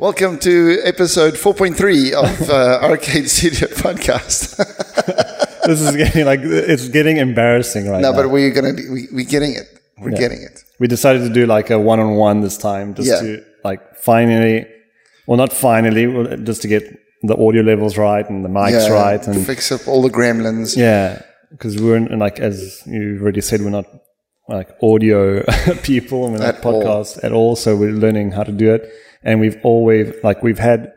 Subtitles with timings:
[0.00, 4.56] Welcome to episode 4.3 of uh, Arcade Studio Podcast.
[5.66, 8.16] this is getting like it's getting embarrassing right no, now.
[8.16, 9.68] but we're gonna we, we're getting it.
[9.98, 10.18] We're Yeah.
[10.18, 10.64] getting it.
[10.78, 13.20] we decided to do like a one-on-one this time, just Yeah.
[13.20, 14.66] to like finally,
[15.26, 16.82] well, not finally, well, just to get
[17.22, 20.76] the audio levels right and the mics Yeah, right, and fix up all the gremlins.
[20.78, 23.84] yeah, because we're in, like as you already said, we're not
[24.48, 25.42] like audio
[25.82, 26.82] people, and we're not At all.
[26.82, 27.54] podcasts at all.
[27.54, 28.90] So we're learning how to do it,
[29.22, 30.92] and we've always like we've had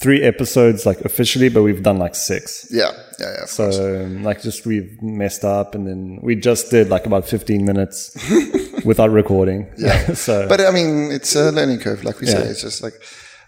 [0.00, 2.66] three episodes like officially, but we've done like six.
[2.70, 2.90] Yeah,
[3.20, 3.44] yeah, yeah.
[3.46, 7.64] So um, like just we've messed up and then we just did like about 15
[7.64, 8.16] minutes
[8.84, 9.72] without recording.
[9.78, 10.14] Yeah.
[10.14, 12.42] so But I mean, it's a learning curve, like we say.
[12.42, 12.94] It's just like,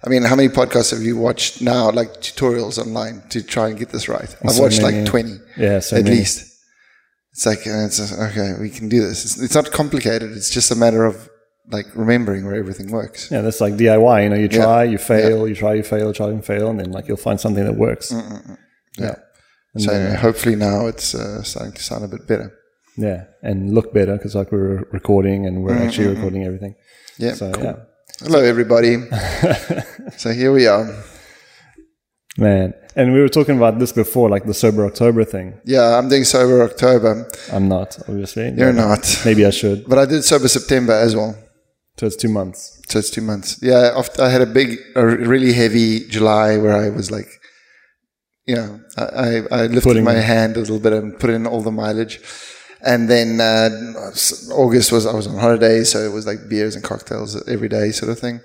[0.05, 3.79] I mean, how many podcasts have you watched now, like tutorials online to try and
[3.79, 4.29] get this right?
[4.45, 4.99] I've So watched many.
[4.99, 6.17] like 20 yeah, so at many.
[6.19, 6.53] least.
[7.33, 9.25] It's like, uh, it's just, okay, we can do this.
[9.25, 10.31] It's, it's not complicated.
[10.33, 11.29] It's just a matter of
[11.71, 13.31] like remembering where everything works.
[13.31, 14.23] Yeah, that's like DIY.
[14.25, 14.65] You know, you Yeah.
[14.65, 17.41] try, you fail, you try, you fail, try and fail, and then like you'll find
[17.41, 18.13] something that works.
[18.13, 18.59] Mm, mm, mm.
[18.99, 19.17] Yeah.
[19.79, 22.53] So uh, hopefully now it's uh, starting to sound a bit better.
[22.97, 26.75] Yeah, and look better because like we're recording and we're actually recording everything.
[27.19, 27.35] Yeah.
[27.35, 27.65] So cool.
[27.65, 27.77] yeah,
[28.21, 28.99] Hello, everybody.
[30.17, 30.87] so here we are.
[32.39, 32.75] man.
[32.97, 35.59] And we were talking about this before, like the sober October thing.
[35.65, 37.29] Yeah, I'm doing sober October.
[37.53, 38.53] I'm not, obviously.
[38.57, 39.21] You're not.
[39.25, 39.89] Maybe I should.
[39.89, 41.35] But I did sober September as well.
[41.97, 42.83] So it's two months.
[42.89, 43.59] So it's two months.
[43.63, 47.29] Yeah, I had a big, a really heavy July where I was like,
[48.47, 51.63] you know, I, I, lifted Putting- my hand a little bit and put in all
[51.63, 52.21] the mileage.
[52.85, 53.71] And then uh,
[54.53, 57.91] August was, I was on holiday, so it was like beers and cocktails every day
[57.93, 58.41] sort of thing.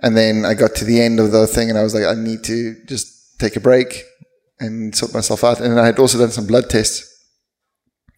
[0.00, 2.14] And then I got to the end of the thing and I was like, I
[2.14, 4.04] need to just take a break
[4.60, 5.60] and sort myself out.
[5.60, 7.08] And I had also done some blood tests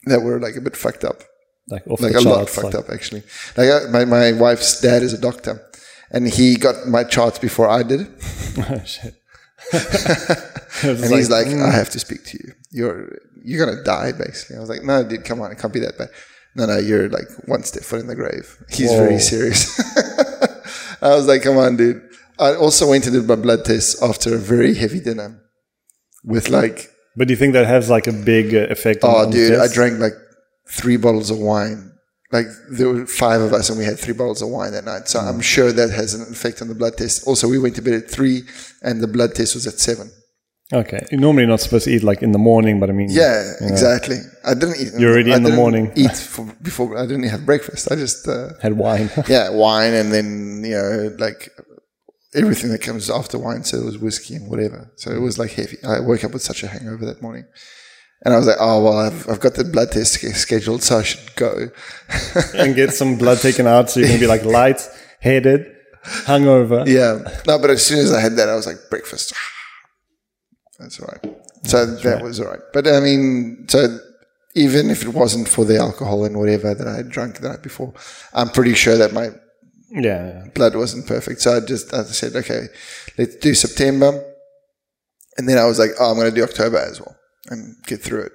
[0.07, 1.23] that were like a bit fucked up
[1.69, 3.23] Like off like the a lot fucked like- up actually.
[3.57, 5.61] Like uh, my my wife's dad is a doctor,
[6.11, 8.01] and he got my charts before I did,
[8.59, 9.15] Oh, shit.
[10.83, 12.53] and he's like, "I have to speak to you.
[12.71, 15.81] You're you're gonna die basically." I was like, "No, dude, come on, it can't be
[15.81, 16.11] that bad."
[16.57, 18.59] No, no, you're like one step foot in the grave.
[18.71, 18.99] He's Whoa.
[18.99, 19.81] very serious.
[21.03, 22.03] I was like, "Come on, dude."
[22.39, 25.41] I also went and did my blood tests after a very heavy dinner,
[26.25, 29.19] with like, But do you think that has like a big uh, effect on oh,
[29.19, 30.15] on the dude, I drank like
[30.69, 31.91] three bottles of wine.
[32.33, 35.09] Like there were five of us, and we had three bottles of wine that night.
[35.09, 35.29] So Mm.
[35.29, 37.27] I'm sure that has an effect on the blood test.
[37.27, 38.43] Also, we went to bed at three,
[38.83, 40.11] and the blood test was at seven.
[40.73, 41.05] Okay.
[41.13, 44.17] You're normally not supposed to eat like in the morning, but I mean, Yeah, exactly.
[44.45, 44.93] I didn't eat.
[44.99, 45.93] You're already I in the morning.
[45.95, 47.93] Eat for, before I didn't have breakfast.
[47.93, 49.11] I just uh, had wine.
[49.29, 51.51] yeah wine, and then you know like
[52.35, 53.63] everything that comes after wine.
[53.63, 54.91] So it was whiskey and whatever.
[54.97, 55.77] So it was like heavy.
[55.85, 57.45] I woke up with such a hangover that morning.
[58.25, 61.03] And I was like, oh, well, I've, I've got the blood test scheduled, so I
[61.03, 61.69] should go.
[62.55, 64.81] and get some blood taken out so you can be like light
[65.21, 65.71] headed,
[66.05, 66.87] hungover.
[66.87, 67.19] Yeah.
[67.47, 69.35] No, but as soon as I had that, I was like, breakfast.
[70.79, 71.35] That's all right.
[71.65, 72.61] So that was all right.
[72.73, 73.99] But I mean, so
[74.55, 77.63] even if it wasn't for the alcohol and whatever that I had drunk the night
[77.63, 77.93] before,
[78.33, 79.29] I'm pretty sure that my
[79.91, 80.01] Yeah.
[80.01, 80.45] yeah.
[80.55, 81.41] blood wasn't perfect.
[81.41, 82.67] So I just I said, okay,
[83.19, 84.25] let's do September.
[85.39, 87.17] And then I was like, oh, I'm going to do October as well
[87.51, 88.33] and get through it.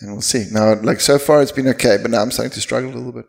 [0.00, 0.46] And we'll see.
[0.52, 3.12] Now, like so far, it's been okay, but now I'm starting to struggle a little
[3.12, 3.26] bit.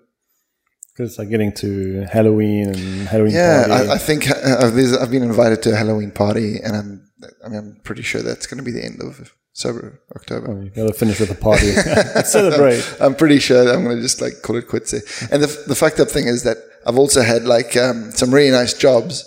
[0.93, 3.89] Because it's like getting to Halloween and Halloween Yeah, party.
[3.89, 7.11] I, I think uh, I've, I've been invited to a Halloween party, and I'm
[7.43, 10.51] I mean I'm pretty sure that's going to be the end of sober October.
[10.51, 11.71] Oh, you gotta finish with a party.
[12.25, 12.83] Celebrate.
[12.99, 15.01] I'm pretty sure I'm going to just like call it quits there.
[15.31, 18.51] And the the fucked up thing is that I've also had like um, some really
[18.51, 19.25] nice jobs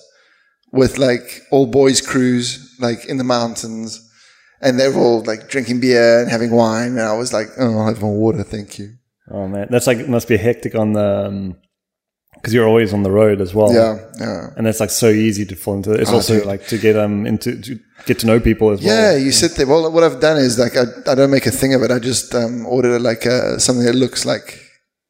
[0.72, 4.10] with like all boys crews like in the mountains,
[4.62, 7.87] and they're all like drinking beer and having wine, and I was like, oh, I'll
[7.87, 8.95] have more water, thank you.
[9.31, 11.55] Oh man, that's like must be hectic on the
[12.34, 13.72] because you're always on the road as well.
[13.72, 14.51] Yeah, yeah.
[14.56, 15.93] and that's like so easy to fall into.
[15.93, 16.47] It's also Oh, dude.
[16.47, 19.12] like to get um into to get to know people as Yeah, well.
[19.12, 19.67] Yeah, you sit there.
[19.67, 21.91] Well, what I've done is like I, I don't make a thing of it.
[21.91, 24.59] I just um, order like a, something that looks like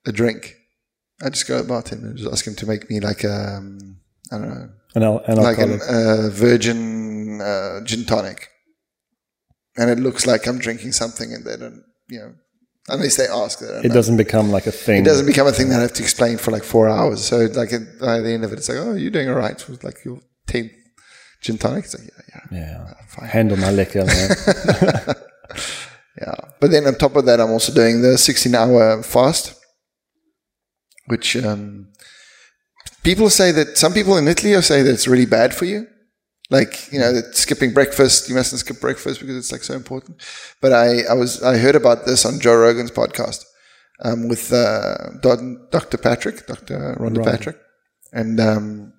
[0.07, 0.57] a drink.
[1.25, 3.57] I just go to the bartender and just ask him to make me like a,
[3.57, 3.97] um,
[4.33, 5.81] I don't know, An, al- an like alcoholic.
[5.89, 8.49] uh, virgin uh, gin tonic,
[9.77, 12.35] and it looks like I'm drinking something, and they don't, you know,
[12.89, 13.59] unless they ask.
[13.61, 13.95] They it know.
[13.95, 15.03] doesn't become like a thing.
[15.03, 17.25] It doesn't become a thing that I have to explain for like four hours.
[17.25, 19.61] So like at, by the end of it, it's like, oh, you're doing all right.
[19.61, 20.73] It was like your tenth
[21.41, 21.85] gin tonic.
[21.85, 22.59] It's like, yeah, yeah.
[22.59, 23.29] Yeah, fine.
[23.29, 25.17] handle my liquor, man.
[26.21, 26.35] Yeah.
[26.61, 29.55] But then on top of that, I'm also doing the 16 hour fast,
[31.07, 31.89] which um,
[33.03, 35.87] people say that some people in Italy say that it's really bad for you.
[36.57, 40.13] Like, you know, that skipping breakfast, you mustn't skip breakfast because it's like so important.
[40.63, 43.41] But I, I was, I heard about this on Joe Rogan's podcast
[44.05, 45.99] um, with uh, Dr.
[45.99, 46.77] Patrick, Dr.
[47.01, 47.31] Rhonda Right.
[47.33, 47.59] Patrick.
[48.21, 48.93] And um,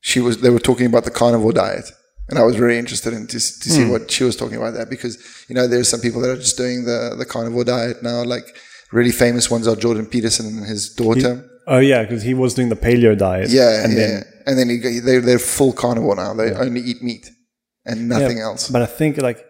[0.00, 1.86] she was they were talking about the carnivore diet,
[2.28, 4.88] and I was very interested in to, to see what she was talking about that
[4.88, 5.14] because
[5.48, 8.46] you know there's some people that are just doing the the carnivore diet now, like
[8.92, 11.32] really famous ones are Jordan Peterson and his daughter.
[11.66, 13.50] Oh yeah, because he was doing the paleo diet.
[13.50, 16.34] yeah, and yeah, then and then he, go- they they're full carnivore now.
[16.34, 17.28] They only eat meat
[17.84, 18.68] and nothing Yeah, else.
[18.70, 19.44] But I think like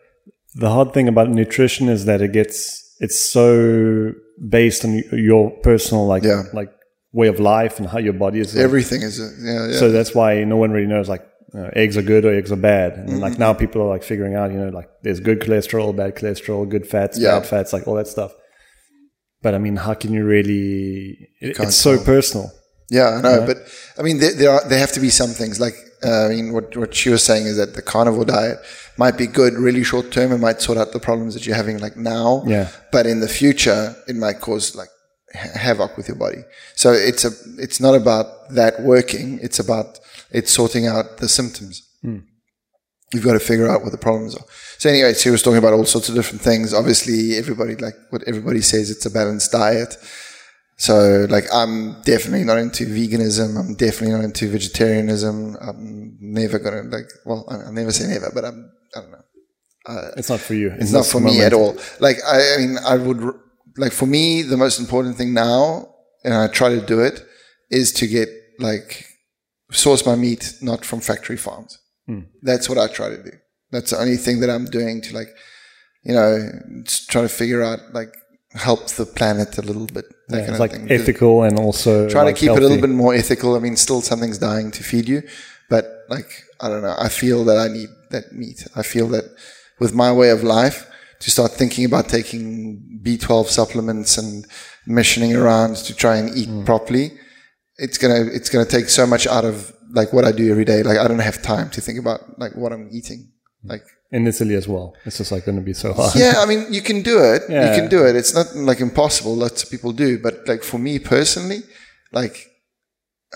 [0.54, 2.56] the hard thing about nutrition is that it gets
[3.00, 4.12] it's so
[4.48, 6.42] based on your personal like Yeah.
[6.52, 6.70] like
[7.12, 8.54] way of life and how your body is.
[8.54, 9.76] like- Everything is yeah, yeah.
[9.78, 12.56] So that's why no one really knows like uh, eggs are good or eggs are
[12.56, 12.92] bad.
[12.94, 13.18] And Mm-hmm.
[13.26, 16.68] like now people are like figuring out, you know, like there's good cholesterol, bad cholesterol,
[16.68, 17.38] good fats, Yeah.
[17.40, 18.32] bad fats, like all that stuff.
[19.42, 21.16] But I mean, how can you really?
[21.40, 22.50] It, it's so personal.
[22.90, 23.58] Yeah, I know, but
[23.98, 26.52] I mean, there, there are there have to be some things like uh, I mean,
[26.52, 28.58] what what she was saying is that the carnivore diet
[28.96, 30.32] might be good really short term.
[30.32, 32.42] It might sort out the problems that you're having like now.
[32.46, 32.68] Yeah.
[32.90, 34.88] But in the future, it might cause like
[35.34, 36.42] ha- havoc with your body.
[36.74, 39.38] So it's a it's not about that working.
[39.42, 39.98] It's about
[40.30, 41.86] it's sorting out the symptoms.
[43.12, 44.44] You've got to figure out what the problems are.
[44.78, 46.72] So anyway, she was talking about all sorts of different things.
[46.72, 48.90] Obviously, everybody like what everybody says.
[48.90, 49.96] It's a balanced diet.
[50.86, 53.48] So, like, I'm definitely not into veganism.
[53.60, 55.56] I'm definitely not into vegetarianism.
[55.60, 57.08] I'm never gonna like.
[57.26, 58.58] Well, I- I'll never say never, but I'm.
[58.96, 59.24] I don't know.
[60.16, 60.68] It's not for you.
[60.78, 61.76] It's not for me at all.
[62.06, 63.20] Like, I, I mean, I would
[63.76, 65.62] like for me the most important thing now,
[66.24, 67.16] and I try to do it,
[67.70, 68.28] is to get
[68.58, 69.04] like
[69.72, 71.78] source my meat not from factory farms.
[72.06, 72.20] Hmm.
[72.42, 73.32] That's what I try to do.
[73.70, 75.28] That's the only thing that I'm doing to like,
[76.04, 76.48] you know,
[77.08, 78.12] try to figure out like
[78.54, 80.04] help the planet a little bit.
[80.28, 80.90] That Yeah, kind it's of like thing.
[80.90, 83.54] ethical and also Try like to keep it a little bit more ethical.
[83.54, 85.22] I mean, still something's dying to feed you,
[85.68, 86.30] but like,
[86.60, 86.96] I don't know.
[86.98, 88.66] I feel that I need that meat.
[88.74, 89.24] I feel that
[89.78, 90.86] with my way of life
[91.20, 94.46] to start thinking about taking B12 supplements and
[94.86, 96.64] missioning around to try and eat Mm.
[96.66, 97.12] properly,
[97.78, 100.82] it's gonna, it's gonna take so much out of like what I do every day.
[100.82, 103.30] Like I don't have time to think about like what I'm eating.
[103.64, 104.94] Like, in Italy as well.
[105.04, 106.14] It's just like going to be so hard.
[106.16, 107.42] yeah, I mean, you can do it.
[107.48, 107.74] Yeah.
[107.74, 108.16] You can do it.
[108.16, 109.36] It's not like impossible.
[109.36, 110.18] Lots of people do.
[110.18, 111.62] But like for me personally,
[112.12, 112.46] like,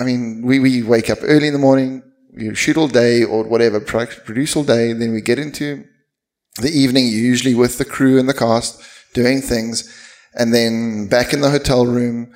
[0.01, 2.03] I mean, we, we wake up early in the morning,
[2.37, 4.93] we shoot all day or whatever, produce all day.
[4.93, 5.85] Then we get into
[6.61, 8.83] the evening, usually with the crew and the cast
[9.13, 9.89] doing things.
[10.35, 12.33] And then back in the hotel room,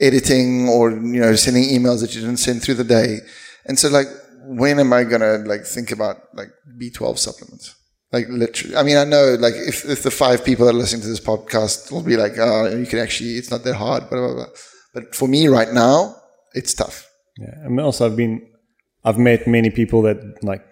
[0.00, 3.20] editing or, you know, sending emails that you didn't send through the day.
[3.64, 4.06] And so like,
[4.44, 7.74] when am I going to like think about like B12 supplements?
[8.12, 11.02] Like literally, I mean, I know like if, if the five people that are listening
[11.02, 14.18] to this podcast will be like, oh, you can actually, it's not that hard, blah,
[14.18, 14.46] blah, blah.
[14.94, 16.16] But for me right now,
[16.54, 17.06] it's tough.
[17.36, 17.54] Yeah.
[17.64, 18.40] I mean, also I've been,
[19.04, 20.64] I've met many people that like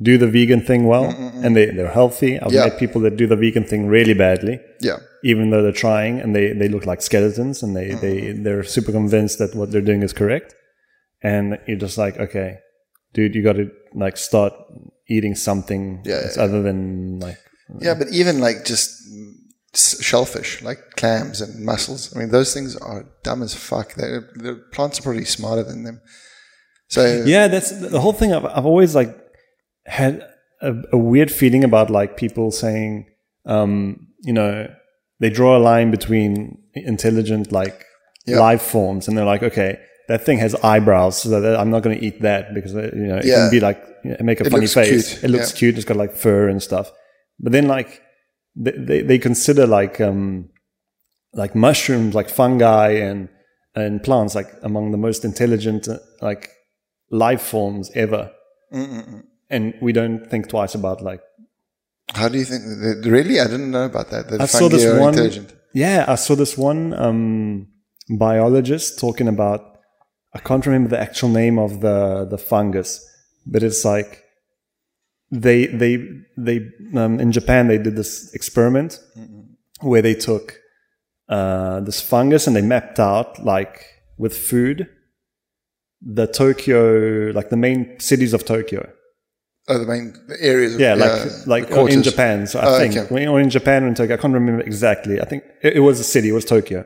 [0.00, 1.44] do the vegan thing well mm, mm, mm.
[1.44, 2.38] and they, they're healthy.
[2.38, 2.66] I've Yeah.
[2.66, 4.98] met people that do the vegan thing really badly, Yeah.
[5.24, 8.42] even though they're trying and they, they look like skeletons and they, they, Mm-hmm.
[8.44, 10.54] they're super convinced that what they're doing is correct.
[11.22, 12.58] And you're just like, okay,
[13.14, 14.52] dude, you got to like start
[15.08, 17.38] eating something Yeah, yeah, other than like,
[17.80, 17.94] Yeah.
[17.94, 18.90] But even like just
[19.74, 22.14] shellfish, like clams and mussels.
[22.14, 23.94] I mean, those things are dumb as fuck.
[23.94, 26.00] They're, the plants are probably smarter than them.
[26.90, 29.14] So yeah that's the whole thing i've, I've always like
[29.84, 30.26] had
[30.62, 33.04] a, a weird feeling about like people saying
[33.44, 34.72] um you know
[35.20, 37.84] they draw a line between intelligent like
[38.26, 38.40] Yeah.
[38.40, 39.78] life forms and they're like okay
[40.08, 43.06] that thing has eyebrows so that i'm not going to eat that because uh, you
[43.10, 43.36] know it Yeah.
[43.36, 45.24] can be like you know, make a It funny face cute.
[45.24, 45.58] it looks Yeah.
[45.58, 46.90] cute it's got like fur and stuff
[47.38, 47.90] but then like
[48.56, 50.48] they, they, they consider like um
[51.42, 53.28] like mushrooms like fungi and
[53.74, 56.50] and plants like among the most intelligent uh, like
[57.10, 58.30] life forms ever
[59.50, 61.20] and we don't think twice about like
[62.14, 62.62] how do you think?
[63.04, 63.38] Really?
[63.38, 64.30] I didn't know about that.
[64.30, 65.14] That I saw this one
[65.74, 67.66] yeah i saw this one um
[68.18, 69.60] biologist talking about
[70.38, 71.98] i can't remember the actual name of the
[72.32, 72.90] the fungus
[73.52, 74.10] but it's like
[75.30, 75.92] they they
[76.46, 76.56] they
[77.02, 78.90] um, in japan they did this experiment
[79.90, 80.46] where they took
[81.36, 83.74] uh, this fungus and they mapped out like
[84.22, 84.78] with food
[86.18, 86.80] the tokyo
[87.38, 87.80] like the main
[88.10, 88.82] cities of tokyo
[89.70, 90.74] Oh, the main areas.
[90.74, 92.02] Of, yeah, like like in.
[92.02, 92.46] Japan.
[92.46, 93.26] So I Oh, think okay.
[93.32, 95.20] or in Japan or in Tokyo, I can't remember exactly.
[95.20, 96.28] I think it, it was a city.
[96.30, 96.80] It was Tokyo,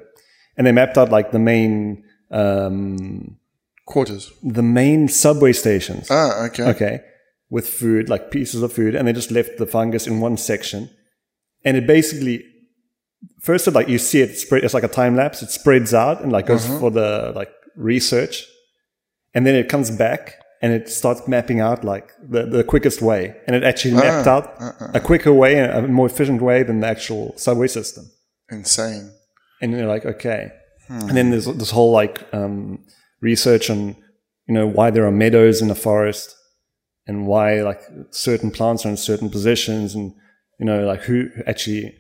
[0.57, 3.37] and they mapped out like the main um,
[3.93, 4.33] Quarters.
[4.43, 6.05] the main subway stations.
[6.11, 6.65] Ah, okay.
[6.73, 6.95] Okay,
[7.51, 10.89] with food like pieces of food, and they just left the fungus in one section,
[11.65, 12.37] and it basically
[13.49, 14.65] first of like you see it spread.
[14.65, 15.43] It's like a time lapse.
[15.43, 16.55] It spreads out and like Uh-huh.
[16.69, 18.47] goes for the like research,
[19.35, 20.23] and then it comes back
[20.63, 24.35] and it starts mapping out like the, the quickest way, and it actually mapped Ah,
[24.35, 24.45] out
[24.95, 28.05] a quicker way and a more efficient way than the actual subway system.
[28.51, 29.11] Insane.
[29.61, 30.53] And you're like, okay.
[30.89, 32.85] And then there's this whole like um,
[33.23, 33.97] research on
[34.47, 36.37] you know, why there are meadows in a forest
[37.07, 40.13] and why like certain plants are in certain positions and,
[40.59, 41.95] you know, like who actually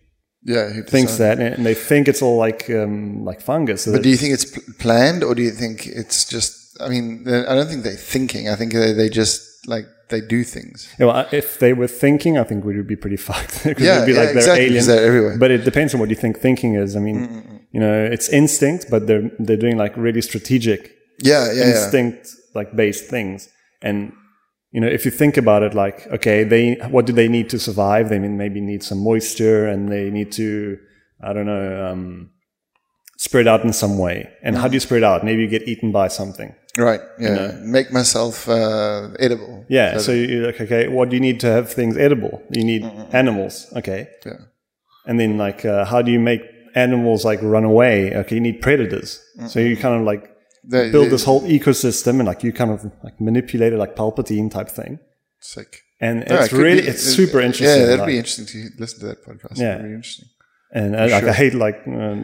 [0.44, 0.70] Yeah.
[0.70, 1.38] who thinks decided?
[1.38, 3.82] that and they think it's all like, um, like fungus.
[3.82, 4.46] So But do you think it's
[4.78, 8.48] planned or do you think it's just, I mean, I don't think they're thinking.
[8.48, 10.88] I think they, they just like, they do things.
[10.98, 13.64] you know, if they were thinking, I think we would be pretty fucked.
[13.64, 15.38] Yeah, it'd be yeah, like they're exactly, they're everywhere.
[15.38, 16.96] But it depends on what you think thinking is.
[16.96, 17.60] I mean, mm, mm, mm.
[17.70, 20.80] you know, it's instinct, but they're they're doing like really strategic
[21.22, 21.52] Yeah.
[21.52, 21.52] Yeah.
[21.52, 21.70] yeah.
[21.70, 23.48] instinct like based things.
[23.80, 24.12] And
[24.70, 27.58] you know, if you think about it, like okay, they what do they need to
[27.58, 28.08] survive?
[28.08, 30.78] They mean maybe need some moisture, and they need to
[31.22, 32.30] I don't know um,
[33.16, 34.28] spread out in some way.
[34.42, 35.24] And how do you spread out?
[35.24, 36.54] Maybe you get eaten by something.
[36.76, 37.00] Right.
[37.18, 37.52] Yeah.
[37.60, 39.66] Make myself uh, edible.
[39.68, 39.98] Yeah.
[39.98, 42.42] So you're like, okay, what do you need to have things edible?
[42.50, 43.70] You need animals.
[43.76, 44.08] Okay.
[44.24, 44.38] Yeah.
[45.04, 46.42] And then like, uh, how do you make
[46.74, 48.14] animals like run away?
[48.16, 49.22] Okay, you need predators.
[49.48, 50.31] So you kind of like
[50.64, 53.96] They- build they- this whole ecosystem and like you kind of like manipulate it like
[53.96, 54.98] Palpatine type thing.
[55.40, 55.80] Sick.
[56.00, 57.80] And Yeah, it's it really, be- it's it- super interesting.
[57.80, 59.58] Yeah, that'd like- be interesting to listen to that podcast.
[59.58, 59.70] Yeah.
[59.76, 60.28] That'd be interesting.
[60.74, 62.14] and I, like, I hate like, uh,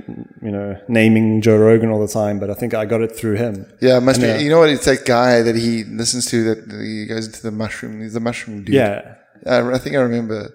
[0.46, 3.34] you know, naming Joe Rogan all the time, but I think I got it through
[3.34, 3.66] him.
[3.82, 4.32] Yeah, must And, be.
[4.38, 4.70] uh, You know what?
[4.70, 8.00] It's that guy that he listens to that he goes into the mushroom.
[8.00, 8.74] He's the mushroom dude.
[8.74, 9.16] Yeah.
[9.46, 10.50] I, I think I remember.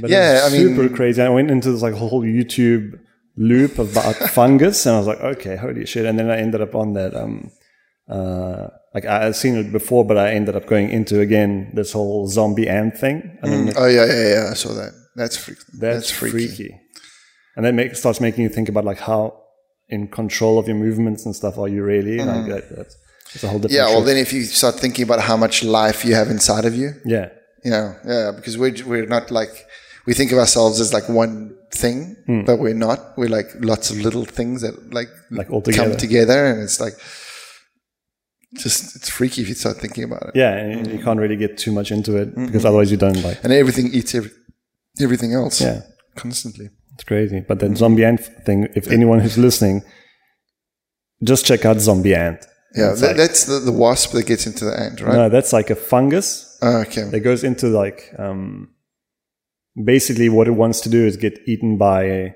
[0.00, 1.22] But Yeah, I mean- super crazy.
[1.22, 2.98] I went into this like whole YouTube
[3.36, 6.06] loop about fungus, and I was like, okay, holy shit!
[6.06, 7.14] And then I ended up on that.
[7.14, 7.50] Um,
[8.08, 11.92] uh, like I had seen it before, but I ended up going into again this
[11.92, 13.38] whole zombie ant thing.
[13.42, 14.48] Mean, Oh yeah, yeah, yeah.
[14.50, 14.92] I saw that.
[15.16, 15.58] That's freak.
[15.78, 16.80] that's, freaky.
[17.56, 19.40] And that make, starts making you think about like how
[19.88, 22.18] in control of your movements and stuff are you really?
[22.18, 22.96] Like that, that's,
[23.32, 23.80] that's a whole different.
[23.80, 23.88] Mm.
[23.88, 23.94] Yeah.
[23.94, 26.92] Well, then if you start thinking about how much life you have inside of you,
[27.04, 27.30] yeah,
[27.64, 29.66] you know, yeah, because we're we're not like
[30.06, 33.16] we think of ourselves as like one thing, but we're not.
[33.16, 35.90] We're like lots of little things that like Like all together.
[35.90, 36.94] come together, and it's like
[38.56, 40.32] just it's freaky if you start thinking about it.
[40.36, 42.46] yeah, and you can't really get too much into it Mm-hmm.
[42.46, 43.42] because otherwise you don't like.
[43.42, 44.30] And everything eats every,
[45.00, 45.60] everything else.
[45.60, 45.80] Yeah.
[46.14, 46.70] constantly.
[46.94, 47.40] It's crazy.
[47.48, 49.82] But that zombie ant thing, if anyone who's listening,
[51.24, 52.46] just check out zombie ant.
[52.76, 55.14] Yeah, that, like- that's the, the wasp that gets into the ant, right?
[55.14, 57.02] No, that's like a fungus Oh, okay.
[57.10, 58.68] that goes into like, um,
[59.82, 62.34] basically what it wants to do is get eaten by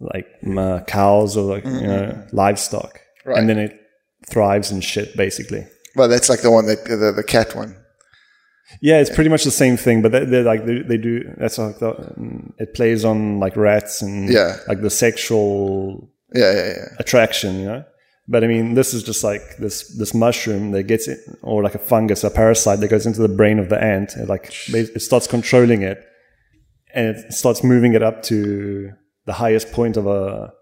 [0.00, 3.00] like uh, cows or like, you know, livestock.
[3.24, 3.38] Right.
[3.38, 3.80] And then it
[4.28, 5.66] thrives and shit, basically.
[5.96, 7.76] Well, that's like the one that the, the cat one.
[8.80, 11.22] Yeah, it's pretty much the same thing, but they, they're like they, they do.
[11.38, 14.56] That's like the, mm, it plays on like rats and Yeah.
[14.66, 16.84] like the sexual Yeah, yeah, yeah.
[16.98, 17.84] attraction, you know.
[18.26, 21.74] But I mean, this is just like this this mushroom that gets it, or like
[21.74, 24.16] a fungus, a parasite that goes into the brain of the ant.
[24.16, 26.02] It like it starts controlling it,
[26.94, 28.90] and it starts moving it up to
[29.26, 30.52] the highest point of a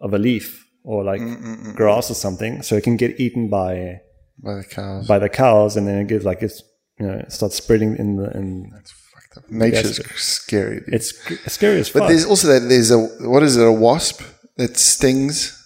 [0.00, 3.20] of a leaf or like mm, mm, mm, grass or something, so it can get
[3.20, 4.00] eaten by
[4.42, 5.06] By the cows.
[5.06, 6.62] by the cows, and then it gets like it's
[6.98, 8.70] you know it starts spreading in the in.
[8.74, 9.50] That's fucked up.
[9.50, 10.80] Nature's scary.
[10.80, 10.94] Dude.
[10.94, 11.14] It's
[11.52, 12.02] scary as fuck.
[12.02, 13.66] but there's also that there's a what is it?
[13.66, 14.22] A wasp
[14.56, 15.58] that stings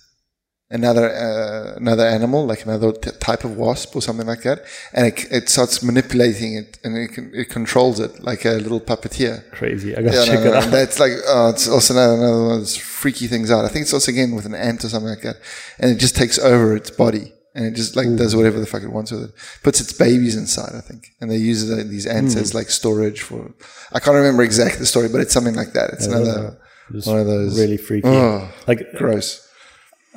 [0.71, 5.07] another uh, another animal, like another t- type of wasp or something like that, and
[5.07, 9.49] it, it starts manipulating it and it, can, it controls it like a little puppeteer.
[9.53, 9.97] Crazy.
[9.97, 10.67] I gotta Yeah, check no, no, it no.
[10.67, 10.71] out.
[10.71, 13.65] That's like oh, it's also another, another one of those freaky things out.
[13.65, 15.37] I think it's also again with an ant or something like that,
[15.79, 18.83] and it just takes over its body and it just like does whatever the fuck
[18.83, 19.31] it wants with it.
[19.63, 22.41] Puts its babies inside, I think, and they use these ants Hmm.
[22.41, 23.55] as like storage for.
[23.93, 25.91] I can't remember exactly the story, but it's something like that.
[25.95, 26.59] It's another
[27.05, 27.59] one of those.
[27.59, 28.09] really freaky.
[28.09, 29.46] Oh, like gross.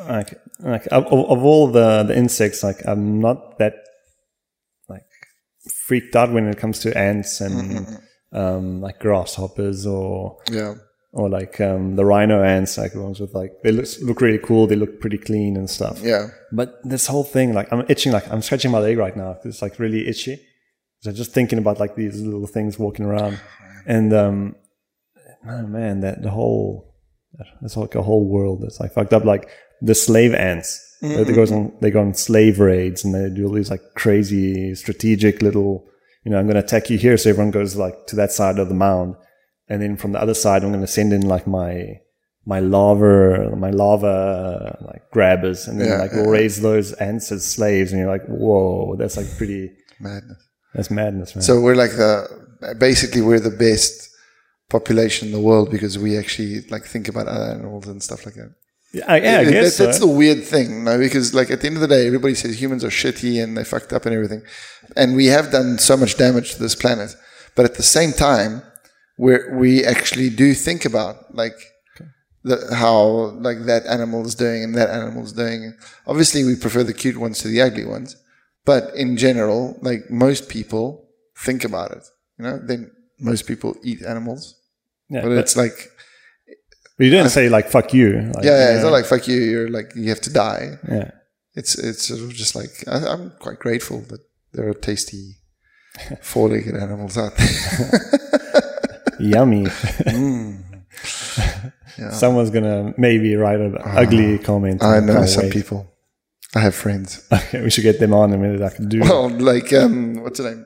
[0.07, 3.73] Like like of, of all the the insects like i'm not that
[4.87, 5.03] like
[5.87, 7.87] freaked out when it comes to ants and
[8.31, 10.75] um like grasshoppers or Yeah,
[11.13, 14.37] or like um the rhino ants like the ones with like they look look really
[14.39, 15.99] cool they look pretty clean and stuff.
[16.01, 16.27] Yeah.
[16.51, 19.45] but this whole thing like i'm itching like i'm scratching my leg right now 'cause
[19.47, 20.35] it's like really itchy.
[21.01, 23.39] So I'm just thinking about like these little things walking around.
[23.85, 24.55] And um
[25.47, 26.93] oh man that the whole
[27.61, 28.61] that's like a whole world.
[28.61, 29.23] That's like fucked up.
[29.23, 29.49] Like
[29.81, 30.85] the slave ants.
[31.01, 31.73] They, they goes mm-hmm.
[31.73, 35.87] on they go on slave raids and they do all these like crazy strategic little
[36.25, 38.59] you know i'm going to attack you here so everyone goes like to that side
[38.59, 39.15] of the mound.
[39.69, 41.99] And then from the other side i'm going to send in like my
[42.45, 47.45] my lava my lava like grabbers and then Yeah, like we'll raise those ants as
[47.45, 49.71] slaves and you're like whoa that's like pretty
[50.01, 50.37] Madness.
[50.73, 51.43] that's madness man.
[51.43, 54.09] So we're like the basically we're the best
[54.69, 58.35] population in the world because we actually like think about other animals and stuff like
[58.35, 58.53] that.
[58.93, 59.85] Yeah, I, yeah, I That- guess so.
[59.85, 60.97] that's the weird thing, no?
[60.97, 63.63] Because like at the end of the day, everybody says humans are shitty and they
[63.63, 64.41] fucked up and everything,
[64.95, 67.15] and we have done so much damage to this planet.
[67.55, 68.61] But at the same time,
[69.17, 71.57] we we actually do think about like
[72.43, 73.01] the, how
[73.47, 75.73] like that animal is doing and that animal is doing.
[76.07, 78.15] Obviously, we prefer the cute ones to the ugly ones,
[78.65, 80.85] But in general, like most people
[81.45, 82.03] think about it.
[82.37, 84.55] You know, then most people eat animals.
[85.09, 85.77] Yeah, But but, it's like,
[86.99, 89.37] but you didn't say like "fuck you." Like, yeah, yeah, it's not like fuck you.
[89.39, 90.77] You're like you have to die.
[90.87, 91.11] yeah.
[91.55, 94.19] It's it's sort of just like I, I'm quite grateful that
[94.53, 95.37] there are tasty
[96.21, 99.11] four-legged animals out there.
[99.19, 99.65] Yummy.
[101.97, 102.11] Yeah.
[102.11, 104.81] Someone's gonna maybe write an ugly comment.
[104.83, 105.53] I know some wait.
[105.53, 105.91] people.
[106.55, 107.25] I have friends.
[107.31, 108.61] Okay, we should get them on a minute.
[108.61, 109.01] I can do.
[109.01, 110.65] Well, like um, what's her name?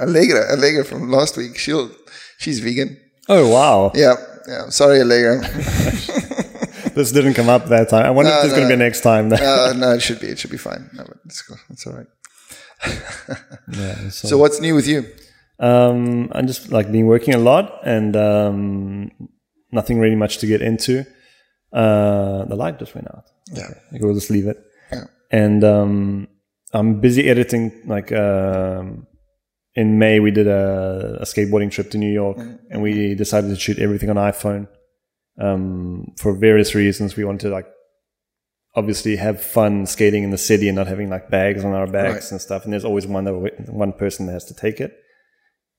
[0.00, 1.58] Allegra, Allegra from last week.
[1.58, 1.90] She'll
[2.38, 2.96] she's vegan.
[3.28, 4.14] oh wow, Yeah,
[4.48, 4.68] yeah.
[4.70, 5.40] Sorry, Allegra.
[6.94, 8.06] this didn't come up that time.
[8.06, 8.58] I wonder No, if there's no.
[8.60, 9.32] gonna be next time.
[9.32, 10.28] uh, no, it should be.
[10.28, 10.88] It should be fine.
[10.94, 11.58] No, it's cool.
[11.70, 12.06] It's all right.
[13.72, 15.04] yeah, so, So, what's new with you?
[15.60, 19.10] um, I'm just like been working a lot and um,
[19.72, 21.04] nothing really much to get into.
[21.72, 23.24] Uh, the light just went out.
[23.52, 23.68] Yeah.
[23.90, 24.58] Like, we'll just leave it.
[24.92, 25.04] Yeah.
[25.32, 26.28] And um,
[26.72, 27.72] I'm busy editing.
[27.86, 29.07] Like um,
[29.80, 32.38] in May, we did a, a skateboarding trip to New York,
[32.70, 34.66] and we decided to shoot everything on iPhone.
[35.46, 37.68] Um, for various reasons, we wanted to like
[38.74, 42.24] obviously have fun skating in the city and not having like bags on our backs
[42.26, 42.32] Right.
[42.32, 42.64] and stuff.
[42.64, 43.34] And there's always one that,
[43.84, 44.92] one person that has to take it.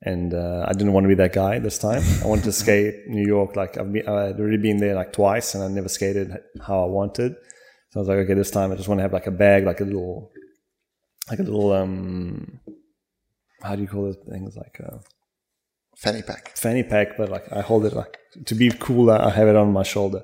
[0.01, 2.01] And uh, I didn't want to be that guy this time.
[2.23, 3.55] I wanted to skate New York.
[3.57, 6.27] Like I've been, I'd already been there like twice, and I never skated
[6.65, 7.31] how I wanted.
[7.91, 9.65] So I was like, okay, this time I just want to have like a bag,
[9.65, 10.31] like a little,
[11.29, 12.59] like a little, um,
[13.61, 14.55] how do you call those things?
[14.55, 14.99] Like a
[15.97, 16.55] Fanny pack.
[16.55, 19.11] fanny pack, but like I hold it like to be cool.
[19.11, 20.21] I have it on my shoulder.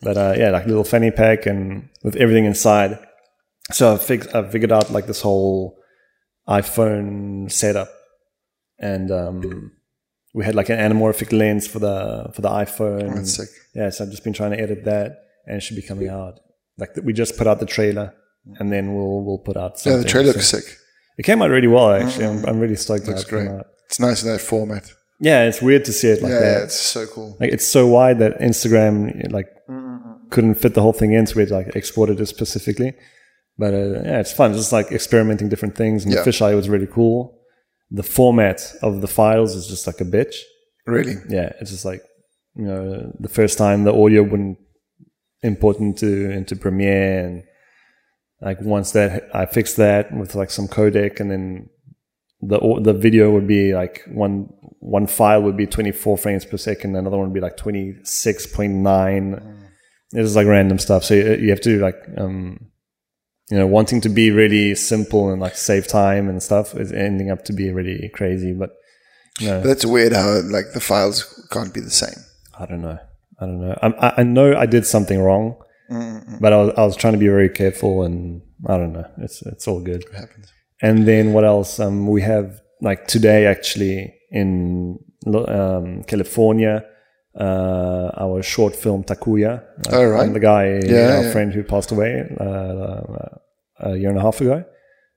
[0.00, 2.98] But uh, yeah, like a little fanny pack and with everything inside.
[3.70, 5.76] So I, fig- I figured out like this whole
[6.48, 7.88] iPhone setup,
[8.78, 9.72] and um,
[10.34, 13.14] we had like an anamorphic lens for the for the iPhone.
[13.14, 13.48] That's sick.
[13.74, 16.40] Yeah, so I've just been trying to edit that, and it should be coming out.
[16.78, 18.14] Like we just put out the trailer,
[18.58, 19.84] and then we'll we'll put out.
[19.84, 20.64] Yeah, the trailer So looks sick.
[21.20, 21.88] It came out really well.
[21.88, 22.02] Mm.
[22.02, 23.06] Actually, I'm, I'm really stoked.
[23.06, 23.46] Looks great.
[23.88, 24.90] It's nice in that format.
[25.20, 26.56] Yeah, it's weird to see it like yeah, that.
[26.58, 27.36] yeah, it's so cool.
[27.38, 31.26] Like it's so wide that Instagram like mm, mm, couldn't fit the whole thing in,
[31.26, 32.94] so we like exported it specifically.
[33.58, 34.54] But uh, yeah, it's fun.
[34.54, 36.04] Just like experimenting different things.
[36.04, 36.22] And Yeah.
[36.22, 37.38] the fisheye was really cool.
[37.90, 40.36] The format of the files is just like a bitch.
[40.86, 41.16] Really.
[41.28, 42.02] Yeah, it's just like
[42.56, 44.56] you know the first time the audio wouldn't
[45.42, 47.42] import into into Premiere and
[48.42, 51.68] like once that I fixed that with like some codec and then
[52.40, 54.48] the the video would be like one
[54.80, 59.56] one file would be 24 frames per second another one would be like 26.9
[60.12, 62.58] it's just like random stuff so you, you have to like um
[63.50, 67.30] you know wanting to be really simple and like save time and stuff is ending
[67.30, 68.70] up to be really crazy but
[69.40, 72.18] know, But that's weird how like the files can't be the same.
[72.58, 72.98] I don't know.
[73.40, 73.78] I don't know.
[73.82, 75.56] I- I know I did something wrong,
[76.40, 79.06] but I was, I was trying to be very careful, and I don't know.
[79.18, 80.02] It's it's all good.
[80.04, 80.52] It happens.
[80.82, 81.78] And then what else?
[81.80, 86.84] Um, we have like today actually in um, California,
[87.38, 89.52] uh, our short film Takuya.
[89.88, 90.22] Uh, Oh, right.
[90.22, 91.32] I'm the guy, Yeah, our yeah.
[91.32, 93.00] friend who passed away uh,
[93.80, 94.64] a year and a half ago.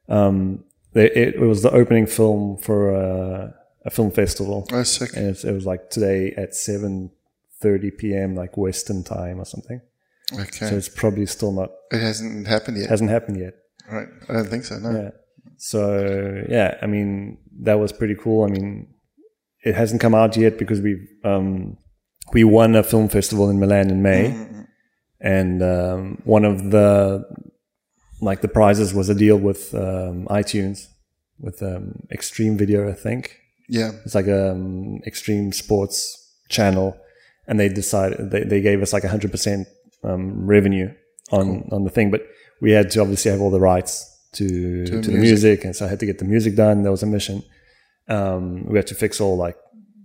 [0.09, 3.51] Um, it, it was the opening film for uh,
[3.85, 5.11] a film festival Oh, sick.
[5.15, 9.81] and it's, it was like today at 7.30 p.m like western time or something
[10.33, 10.69] Okay.
[10.69, 12.89] so it's probably still not it hasn't happened yet.
[12.89, 13.53] hasn't happened yet
[13.91, 14.07] right.
[14.29, 14.77] I don't think so.
[14.79, 14.91] No.
[14.91, 15.09] yeah
[15.57, 18.87] so yeah i mean that was pretty cool i mean
[19.63, 21.77] it hasn't come out yet because we um
[22.33, 24.25] we won a film festival in milan in may
[25.19, 27.23] and um, one of the
[28.21, 30.87] like the prizes was a deal with um, itunes
[31.39, 33.23] with um, extreme video i think
[33.69, 33.91] Yeah.
[34.05, 35.97] It's like a um, extreme sports
[36.49, 36.87] channel,
[37.47, 39.67] and they decided they, they gave us like hundred percent
[40.03, 40.93] um, revenue
[41.31, 42.21] on on the thing, but
[42.61, 45.13] we had to obviously have all the rights to to, the music.
[45.21, 46.83] music, and so I had to get the music done.
[46.83, 47.43] That was a mission.
[48.07, 49.57] Um, we had to fix all like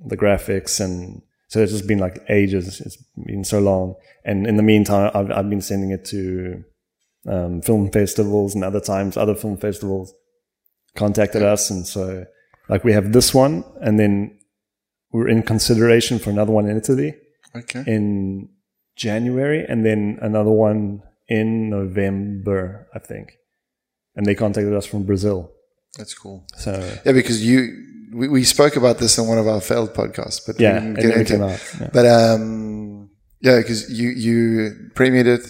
[0.06, 2.80] the graphics, and so it's just been like ages.
[2.80, 6.64] It's been so long, and in the meantime, I've I've been sending it to
[7.26, 10.14] um, film festivals, and other times other film festivals
[10.94, 12.24] contacted us, and so
[12.68, 14.38] like we have this one, and then
[15.12, 17.14] we're in consideration for another one in Italy
[17.56, 17.82] Okay.
[17.86, 18.48] in
[18.98, 23.26] January, and then another one in November, I think.
[24.16, 25.38] And they contacted us from Brazil.
[25.96, 26.44] That's cool.
[26.56, 26.72] So
[27.06, 27.58] Yeah, because you
[28.20, 30.94] we, we spoke about this in one of our failed podcasts, but yeah, we didn't
[30.96, 31.52] get never into came it.
[31.52, 31.60] out.
[31.80, 31.90] Yeah.
[31.96, 33.10] But um,
[33.46, 34.36] yeah, because you you
[34.98, 35.44] premiered it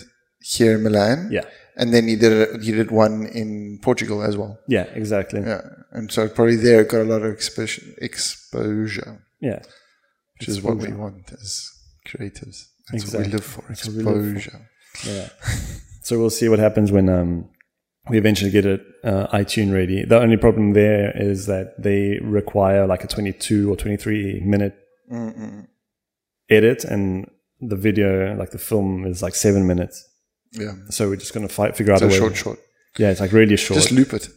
[0.54, 1.44] here in Milan, yeah,
[1.76, 4.58] and then you did it, you did one in Portugal as well.
[4.68, 5.40] yeah, exactly.
[5.40, 9.22] Yeah, Yeah, and so probably there got a lot of exposure, exposure
[10.38, 11.50] which is what we want as
[12.06, 12.58] creatives.
[12.92, 13.40] That's what we Exactly.
[13.40, 13.62] for.
[13.62, 14.38] What we live for.
[14.38, 14.60] Exposure.
[15.06, 15.28] yeah.
[16.02, 17.48] so we'll see what happens when um
[18.10, 20.02] we eventually get it uh, iTunes ready.
[20.04, 24.74] The only problem there is that they require like a 22 or 23 minute
[26.48, 30.08] edit, and the video, like the film, is like seven minutes.
[30.52, 30.72] Yeah.
[30.90, 32.16] So we're just gonna fight, figure out So a way.
[32.18, 32.58] short, short.
[32.98, 33.78] Yeah, it's like really short.
[33.80, 34.28] Just loop it.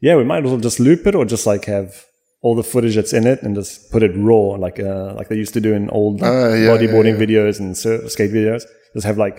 [0.00, 2.04] yeah, we might as well just loop it, or just like have
[2.44, 5.36] all the footage that's in it and just put it raw, like uh, like they
[5.44, 8.62] used to do in old like, Oh, yeah, bodyboarding yeah, videos and sur- skate videos.
[8.94, 9.36] Just have like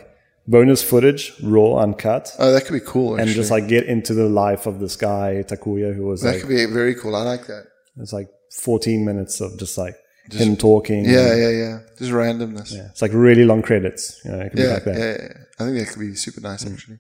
[0.48, 3.10] bonus footage, raw, uncut, Oh, that could be cool.
[3.14, 3.22] Actually.
[3.32, 6.42] and just like get into the life of this guy Takuya, who was that like
[6.42, 7.16] could be very cool.
[7.16, 7.64] I like that.
[7.98, 8.28] it's like
[8.64, 9.96] 14 minutes of just like
[10.32, 11.06] him talking.
[11.06, 11.80] Yeah, yeah, yeah.
[12.00, 12.72] Just randomness.
[12.72, 12.88] Yeah, Yeah.
[12.92, 14.20] It's like really long credits.
[14.26, 14.98] You know, it could be yeah, like that.
[14.98, 15.28] yeah.
[15.60, 16.66] I think that could be super nice.
[16.66, 16.98] Actually,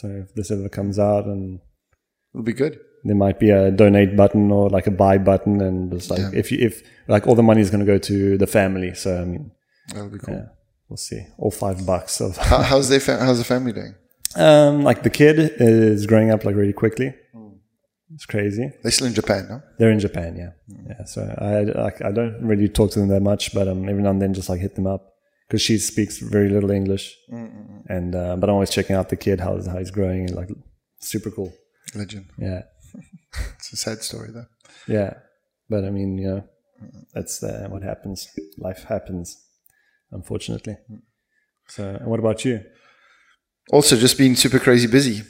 [0.00, 1.60] So if this ever comes out and
[2.34, 2.80] it'll be good.
[3.06, 6.50] There might be a donate button or like a buy button and just like if
[6.52, 8.94] you if like all the money is going to go to the family.
[8.94, 9.50] So i mean
[9.94, 10.34] That'll be cool.
[10.34, 10.46] yeah
[10.88, 11.22] we'll see.
[11.38, 13.94] All five bucks of How, how's their fam- how's the family doing?
[14.36, 17.14] um like the kid is growing up like really quickly.
[18.14, 18.70] It's crazy.
[18.82, 19.62] They're still in Japan, no?
[19.78, 20.52] they're in japan yeah.
[20.88, 21.50] Yeah so i
[21.86, 24.32] like i don't really talk to them that much but um every now and then
[24.32, 25.02] just like hit them up.
[25.46, 27.04] Because she speaks very little english.
[27.96, 30.50] And uh, but i'm always checking out the kid how, how he's growing and like
[31.00, 31.52] super cool.
[31.94, 32.26] Legend.
[32.38, 32.62] yeah
[33.56, 34.46] It's a sad story though.
[34.86, 35.14] Yeah,
[35.68, 36.44] but I mean, you know,
[37.14, 38.28] that's uh, what happens.
[38.58, 39.42] Life happens,
[40.10, 40.76] unfortunately.
[41.68, 42.60] So, and what about you?
[43.72, 45.22] Also, just being super crazy busy.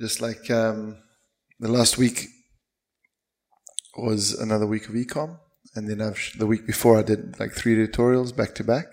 [0.00, 0.96] Just like um,
[1.60, 2.26] the last week
[3.96, 5.38] was another week of ecom,
[5.76, 8.86] and then I've the week before I did like three tutorials back to back,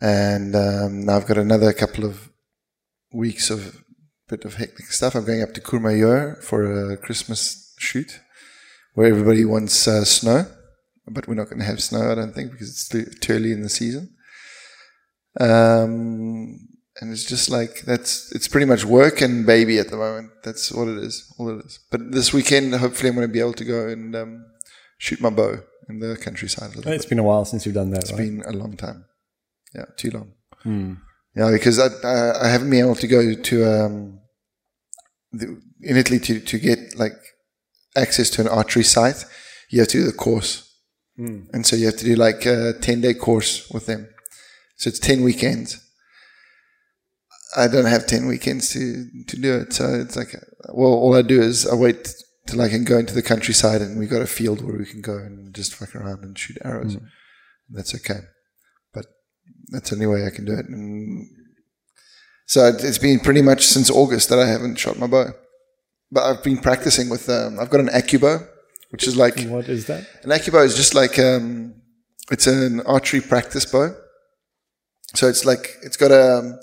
[0.00, 2.30] and um, now I've got another couple of
[3.12, 3.84] weeks of
[4.28, 5.14] bit of hectic stuff.
[5.14, 8.20] I'm going up to Courmayeur for a Christmas shoot,
[8.94, 10.46] where everybody wants uh, snow,
[11.06, 13.52] but we're not going to have snow, I don't think, because it's too, too early
[13.52, 14.14] in the season.
[15.40, 16.58] Um,
[17.00, 20.30] and it's just like that's it's pretty much work and baby at the moment.
[20.42, 21.78] That's what it is, all it is.
[21.90, 24.44] But this weekend, hopefully, I'm going to be able to go and um,
[24.98, 26.74] shoot my bow in the countryside.
[26.74, 27.10] A little It's bit.
[27.10, 28.18] been a while since you've done that, It's right?
[28.18, 29.04] been a long time.
[29.74, 30.32] Yeah, too long.
[31.36, 34.17] Yeah, because I I, I haven't been able to go to um,
[35.32, 37.12] the, in Italy to to get like
[37.96, 39.24] access to an archery site.
[39.70, 40.70] You have to do the course,
[41.16, 41.42] hmm.
[41.52, 44.08] and so you have to do like a ten day course with them.
[44.76, 45.84] So it's ten weekends.
[47.56, 50.34] I don't have ten weekends to to do it, so it's like
[50.68, 52.14] well, all I do is I wait
[52.46, 55.02] till I can go into the countryside, and we got a field where we can
[55.02, 56.94] go and just fuck around and shoot arrows.
[56.94, 57.04] Hmm.
[57.70, 58.20] That's okay,
[58.94, 59.04] but
[59.68, 60.66] that's the only way I can do it.
[60.66, 61.28] And
[62.52, 65.26] so it- it's been pretty much since August that I haven't shot my bow,
[66.14, 67.24] but I've been practicing with.
[67.38, 68.36] Um, I've got an AccuBow,
[68.92, 70.02] which is like What is that?
[70.24, 71.46] an AccuBow is just like um,
[72.34, 73.86] it's an archery practice bow.
[75.18, 76.58] So it's like it's got a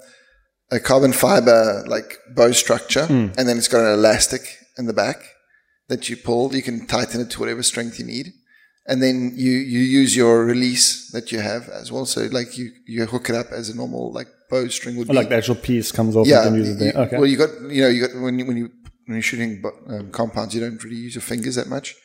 [0.71, 3.05] a carbon fiber like bow structure,
[3.37, 4.41] and then it's got an elastic
[4.79, 5.17] in the back
[5.89, 6.43] that you pull.
[6.55, 8.27] You can tighten it to whatever strength you need,
[8.89, 12.05] and then you you use your release that you have as well.
[12.05, 15.13] So like you you hook it up as a normal like bow string would Oh,
[15.13, 15.17] be.
[15.17, 17.17] like the actual piece comes off yeah, and you can use it you- Okay.
[17.17, 18.69] Well, you got you know you got when you when you
[19.05, 21.95] when you're shooting um, compounds, you don't really use your fingers that much.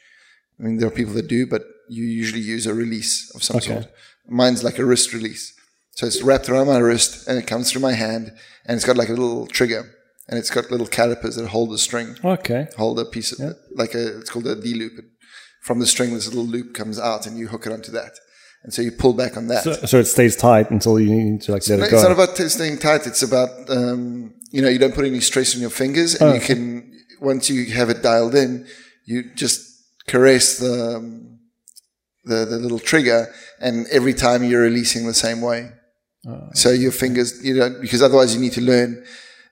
[0.58, 3.56] I mean, there are people that do, but you usually use a release of some
[3.56, 3.72] Okay.
[3.74, 3.86] sort.
[4.28, 5.54] Mine's like a wrist release.
[5.92, 8.32] So it's wrapped around my wrist and it comes through my hand
[8.66, 9.82] and it's got like a little trigger
[10.28, 12.68] and it's got little calipers that hold the string, okay.
[12.76, 14.92] hold a piece of it, like a, it's called a D loop.
[15.62, 18.12] From the string, this little loop comes out and you hook it onto that.
[18.62, 19.64] And so you pull back on that.
[19.64, 22.12] So, so it stays tight until you need to like let No, it it's not
[22.12, 23.06] about staying tight.
[23.06, 26.34] It's about um, you know you don't put any stress on your fingers, and Oh,
[26.34, 28.66] you can once you have it dialed in,
[29.04, 29.66] you just
[30.06, 31.38] caress the um,
[32.24, 35.70] the, the little trigger, and every time you're releasing the same way.
[36.28, 36.50] Oh.
[36.52, 39.02] So your fingers, you know, because otherwise you need to learn.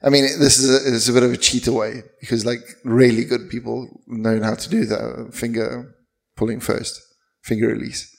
[0.02, 3.24] I mean, this is a, it's a bit of a cheater way because like really
[3.24, 5.94] good people know how to do the finger
[6.36, 7.00] pulling first,
[7.42, 8.14] finger release.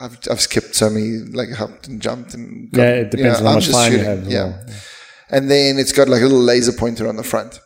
[0.00, 3.44] I've, I've skipped so many, like hopped and jumped and got- yeah, it depends you
[3.44, 4.26] know, on how much time you shooting, have.
[4.26, 4.44] as Yeah.
[4.44, 4.66] well.
[5.30, 7.60] And then it's got like a little laser pointer on the front.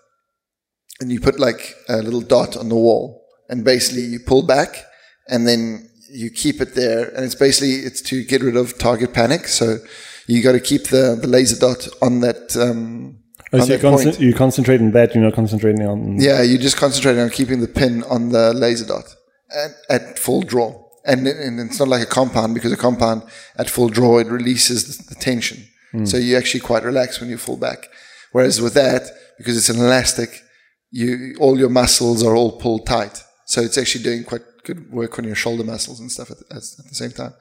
[1.01, 3.25] And you put like a little dot on the wall.
[3.49, 4.85] And basically you pull back
[5.29, 7.09] and then you keep it there.
[7.14, 9.49] And it's basically, it's to get rid of target panic.
[9.49, 9.79] So
[10.27, 13.19] you got to keep the, the laser dot on that, um,
[13.51, 14.03] Oh, on so you, that point.
[14.05, 16.21] concent- you concentrate on that, you're not concentrating on.
[16.21, 19.14] Yeah, you're just concentrating on keeping the pin on the laser dot
[19.57, 20.85] at, at full draw.
[21.09, 23.23] And, and it's not like a compound because a compound
[23.57, 25.66] at full draw, it releases the, tension.
[26.05, 27.88] So you actually quite relax when you fall back.
[28.33, 29.03] Whereas with that,
[29.38, 30.42] because it's an elastic,
[30.90, 33.25] you, all your muscles are all pulled tight.
[33.47, 36.57] So it's actually doing quite good work on your shoulder muscles and stuff at, at,
[36.57, 37.33] at the same time.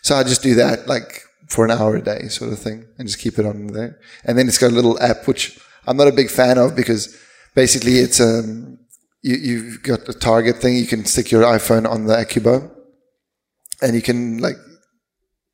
[0.00, 3.06] So I just do that like for an hour a day sort of thing and
[3.06, 3.98] just keep it on there.
[4.24, 7.14] And then it's got a little app, which I'm not a big fan of because
[7.54, 8.78] basically it's um
[9.22, 10.76] you you've got a target thing.
[10.76, 12.70] You can stick your iPhone on the AccuBow,
[13.82, 14.56] and you can like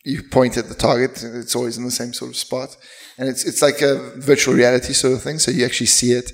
[0.04, 1.22] you point at the target.
[1.22, 2.76] and It's always in the same sort of spot,
[3.18, 5.38] and it's it's like a virtual reality sort of thing.
[5.38, 6.30] So you actually see it,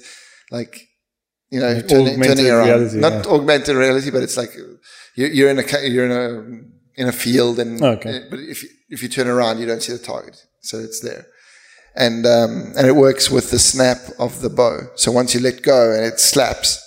[0.51, 0.73] like
[1.51, 2.67] you know, turning, turning around.
[2.69, 3.33] reality, Not yeah.
[3.33, 4.53] augmented reality, but it's like
[5.17, 6.31] you're, you're in a you're in a
[7.01, 8.27] in a field, and Okay.
[8.31, 11.27] but if you, if you turn around, you don't see the target, so it's there.
[11.97, 14.75] And um, and it works with the snap of the bow.
[14.97, 16.81] So once you let go and it slaps,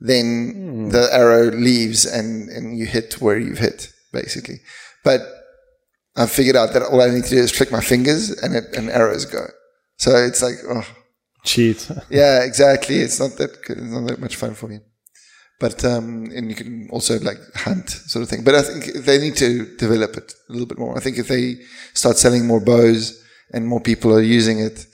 [0.00, 0.88] then Hmm.
[0.90, 4.56] the arrow leaves and, and you hit where you've hit, basically.
[5.04, 5.20] But
[6.16, 8.64] I've figured out that all I need to do is flick my fingers and it,
[8.76, 9.46] and arrows go.
[9.96, 10.86] So it's like, oh,
[11.44, 11.90] Cheat.
[12.10, 12.96] yeah, exactly.
[12.96, 13.78] It's not that good.
[13.78, 14.80] It's not that much fun for me.
[15.60, 18.44] But um, and you can also like hunt sort of thing.
[18.44, 20.96] But I think they need to develop it a little bit more.
[20.96, 21.56] I think if they
[21.94, 23.20] start selling more bows
[23.52, 24.86] and more people are using it,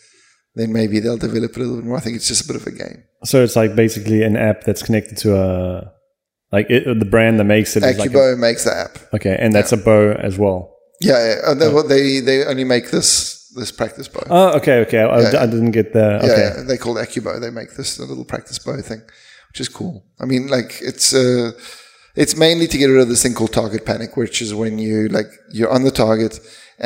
[0.54, 1.96] then maybe they'll develop it a little bit more.
[1.96, 3.04] I think it's just a bit of a game.
[3.24, 5.92] So it's like basically an app that's connected to a
[6.56, 7.82] like it, the brand that makes it.
[7.82, 8.94] is like a- AccuBow makes the app.
[9.16, 10.58] okay, and that's a bow as well.
[11.08, 11.54] Yeah, yeah.
[11.58, 13.08] They, well, they they only make this
[13.58, 14.22] this practice bow.
[14.38, 15.00] Oh, okay, okay.
[15.00, 16.42] I, I didn't get the Yeah, okay.
[16.48, 17.34] yeah, they call it AccuBow.
[17.44, 19.02] They make this a little practice bow thing,
[19.50, 19.94] which is cool.
[20.22, 21.52] I mean, like it's uh,
[22.22, 24.96] it's mainly to get rid of this thing called target panic, which is when you
[25.18, 26.34] like you're on the target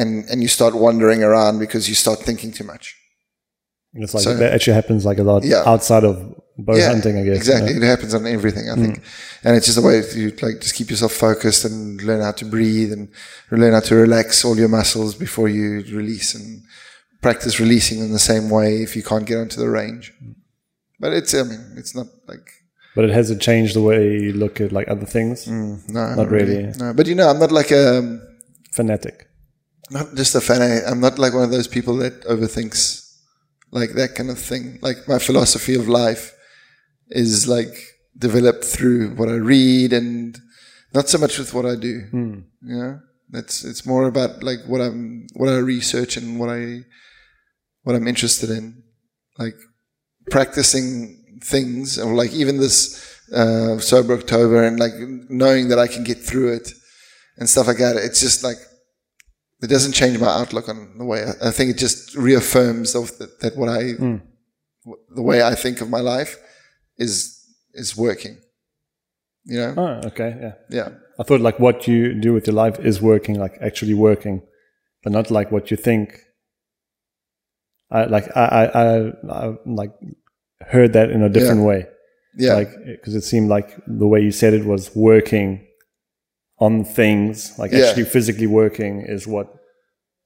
[0.01, 2.85] and and you start wandering around because you start thinking too much.
[3.95, 5.63] It's like So- that actually happens like a lot Yeah.
[5.73, 6.17] outside of
[6.59, 7.37] bow yeah, hunting, I guess.
[7.37, 7.75] exactly.
[7.75, 9.41] It happens on everything, I think, mm.
[9.45, 12.45] and it's just a way to like just keep yourself focused and learn how to
[12.45, 13.09] breathe and
[13.51, 16.63] learn how to relax all your muscles before you release and
[17.23, 20.13] practice releasing in the same way if you can't get onto the range.
[21.01, 22.51] But it's, I mean, it's not like
[22.97, 25.47] But it hasn't changed the way you look at like other things.
[25.47, 26.73] Mm, no, not, Not really.
[26.77, 28.21] No, but you know, I'm not like a um,
[28.73, 29.29] Fanatic.
[29.91, 30.61] not just a fan.
[30.87, 33.17] I'm not like one of those people that overthinks
[33.71, 34.81] like that kind of thing.
[34.83, 36.35] Like my philosophy of life
[37.11, 37.75] is like
[38.17, 40.39] developed through what I read and
[40.95, 42.03] not so much with what I do.
[42.63, 43.01] You know,
[43.35, 46.81] it's it's more about like what I'm what I research and what I
[47.85, 48.83] what I'm interested in,
[49.39, 49.55] like
[50.31, 54.93] practicing things or like even this uh, sober October and like
[55.29, 56.73] knowing that I can get through it
[57.37, 57.97] and stuff like that.
[57.97, 58.57] It's just like
[59.63, 61.25] it doesn't change my outlook on the way.
[61.25, 64.21] I, I think it just reaffirms of that, that what I, w-
[65.15, 66.37] the way I think of my life
[66.99, 68.37] is is working.
[69.45, 70.53] You know, Oh, okay, yeah.
[70.71, 74.43] yeah, I thought like what you do with your life is working, like actually working,
[75.03, 76.21] but not like what you think.
[77.91, 79.13] I like I I, I,
[79.47, 79.93] I like
[80.61, 81.67] heard that in a different Yeah.
[81.67, 81.87] way,
[82.37, 85.67] yeah, like because it seemed like the way you said it was working
[86.59, 87.87] on things, like Yeah.
[87.87, 89.47] actually physically working is what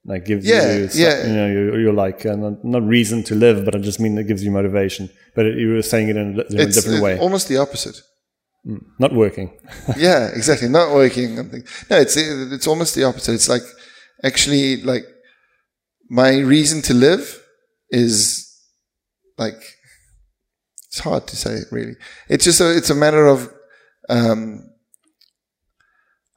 [0.05, 1.27] like gives Yeah, you, yeah.
[1.27, 4.17] you know, you're, you're like uh, not, not reason to live, but I just mean
[4.17, 5.09] it gives you motivation.
[5.35, 7.57] But it, you were saying it in a, in a different it's way, almost the
[7.57, 8.01] opposite.
[8.99, 9.57] not working.
[9.97, 10.69] yeah, exactly.
[10.69, 11.35] Not working.
[11.89, 13.33] No, it's it's almost the opposite.
[13.33, 13.63] It's like
[14.23, 15.05] actually like
[16.09, 17.41] my reason to live
[17.89, 18.49] is
[19.37, 19.61] like
[20.87, 21.95] it's hard to say really.
[22.29, 23.51] It's just a, it's a matter of
[24.09, 24.69] um,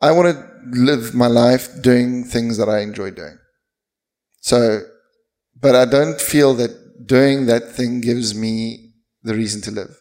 [0.01, 0.49] I want to
[0.81, 3.39] live my life doing things that I enjoy doing.
[4.51, 4.59] So,
[5.61, 6.73] but I don't feel that
[7.17, 8.93] doing that thing gives me
[9.29, 9.93] the reason to live.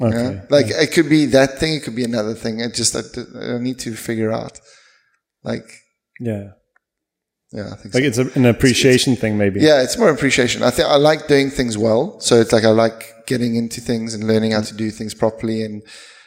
[0.00, 0.34] Okay.
[0.34, 0.42] Yeah?
[0.56, 2.60] Like it could be that thing, it could be another thing.
[2.60, 3.02] It just I,
[3.54, 4.60] I need to figure out.
[5.42, 5.66] Like
[6.20, 6.44] yeah.
[7.52, 8.08] yeah, I think Like so.
[8.10, 9.58] it's a, an appreciation thing, maybe.
[9.60, 10.62] yeah, it's more appreciation.
[10.62, 14.14] I think I like doing things well, so it's like I like getting into things
[14.14, 15.82] and learning how to do things properly and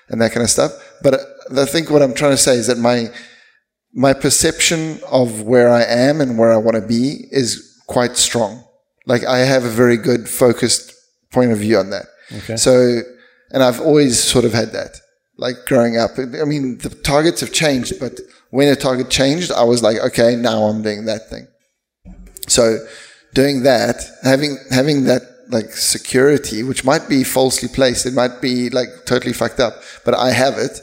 [0.10, 0.71] and that kind of stuff.
[1.04, 3.08] But uh, I think what I'm trying to say is that my
[3.93, 8.63] my perception of where I am and where I want to be is quite strong.
[9.06, 10.93] Like I have a very good focused
[11.32, 12.06] point of view on that.
[12.38, 12.56] Okay.
[12.56, 13.02] So,
[13.52, 14.99] and I've always sort of had that,
[15.38, 16.12] like growing up.
[16.17, 18.19] I mean, the targets have changed, but
[18.52, 21.47] when a target changed, I was like, okay, now I'm doing that thing.
[22.47, 22.86] So,
[23.34, 28.69] doing that, having having that like security, which might be falsely placed, it might be
[28.69, 29.73] like totally fucked up,
[30.06, 30.80] but I have it.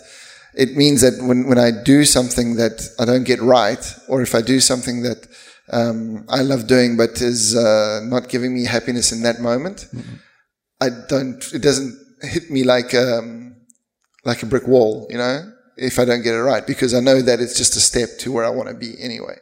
[0.57, 4.35] It means that when when I do something that I don't get right, or if
[4.35, 5.29] I do something that
[5.71, 9.87] um, I love doing but is uh, not giving me happiness in that moment,
[10.81, 11.45] I don't.
[11.53, 13.57] It doesn't hit me like um,
[14.25, 15.53] like a brick wall, you know.
[15.77, 18.33] If I don't get it right, because I know that it's just a step to
[18.33, 19.37] where I want to be anyway,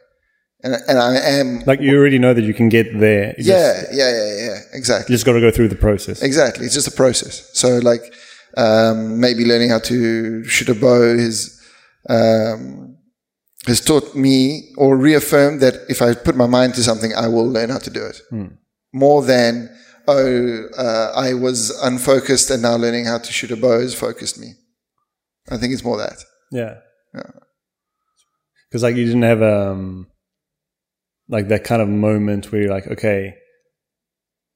[0.63, 1.63] and and I am.
[1.65, 3.35] Like you already know that you can get there.
[3.37, 4.57] You yeah, Just, yeah, yeah, yeah.
[4.73, 5.13] Exactly.
[5.13, 6.21] you just got to go through the process.
[6.21, 6.65] Exactly.
[6.65, 7.49] It's just a process.
[7.53, 8.13] So like
[8.57, 11.61] um, maybe learning how to shoot a bow is
[12.09, 12.97] um,
[13.67, 17.47] has taught me or reaffirmed that if I put my mind to something, I will
[17.47, 18.21] learn how to do it.
[18.93, 19.69] More than
[20.07, 24.39] oh, uh, I was unfocused and now learning how to shoot a bow has focused
[24.39, 24.53] me.
[25.49, 26.23] I think it's more that.
[26.51, 26.75] Yeah.
[27.13, 27.31] Yeah.
[28.69, 30.07] Because like you didn't have um
[31.27, 33.35] like that kind of moment where you're like, okay,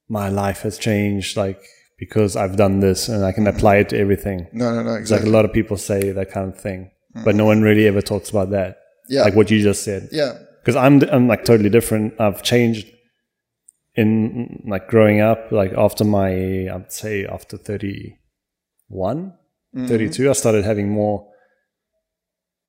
[0.08, 1.62] my life has changed, like
[2.00, 4.48] because I've done this and I can apply it to everything.
[4.54, 5.30] No, no, no, It's like exactly.
[5.30, 6.92] a lot of people say that kind of thing,
[7.26, 8.78] but no one really ever talks about that.
[9.10, 9.24] yeah.
[9.24, 10.10] Like what you just said.
[10.12, 10.34] yeah.
[10.62, 12.14] because I'm I'm like totally different.
[12.20, 12.88] I've changed
[13.96, 15.52] in like growing up.
[15.52, 16.30] Like after my,
[16.74, 19.34] I'd say after 31,
[19.76, 21.28] 32, I started having more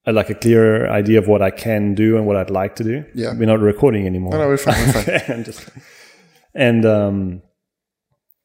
[0.06, 2.84] uh, like a clearer idea of what I can do and what I'd like to
[2.84, 3.04] do.
[3.14, 3.32] Yeah.
[3.34, 4.32] we're not recording anymore.
[4.32, 4.86] No, no, we're fine.
[4.86, 5.22] We're fine.
[5.38, 5.68] I'm just,
[6.54, 7.42] and um,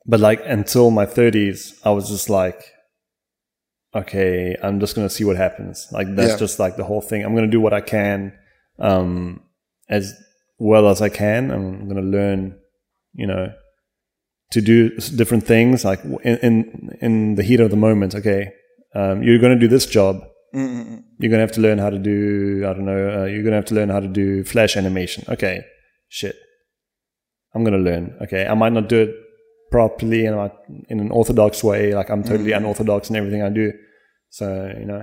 [0.05, 2.59] but like until my 30s, I was just like,
[3.95, 5.87] okay, I'm just gonna see what happens.
[5.91, 6.37] Like that's Yeah.
[6.37, 7.23] just like the whole thing.
[7.23, 8.33] I'm gonna do what I can,
[8.79, 9.41] um,
[9.89, 10.13] as
[10.59, 11.51] well as I can.
[11.51, 12.57] I'm gonna learn,
[13.13, 13.53] you know,
[14.51, 15.85] to do different things.
[15.85, 18.51] Like in in, in the heat of the moment, okay,
[18.93, 20.21] um, you're gonna do this job.
[20.53, 21.03] Mm-mm.
[21.19, 22.63] You're gonna have to learn how to do.
[22.67, 23.21] I don't know.
[23.21, 25.23] Uh, you're gonna have to learn how to do flash animation.
[25.29, 25.63] Okay,
[26.09, 26.35] shit.
[27.53, 28.15] I'm gonna learn.
[28.21, 29.15] Okay, I might not do it
[29.75, 30.55] properly and like
[30.93, 31.81] in an orthodox way.
[31.99, 33.67] Like I'm totally unorthodox in everything I do.
[34.29, 34.45] So
[34.81, 35.01] you know,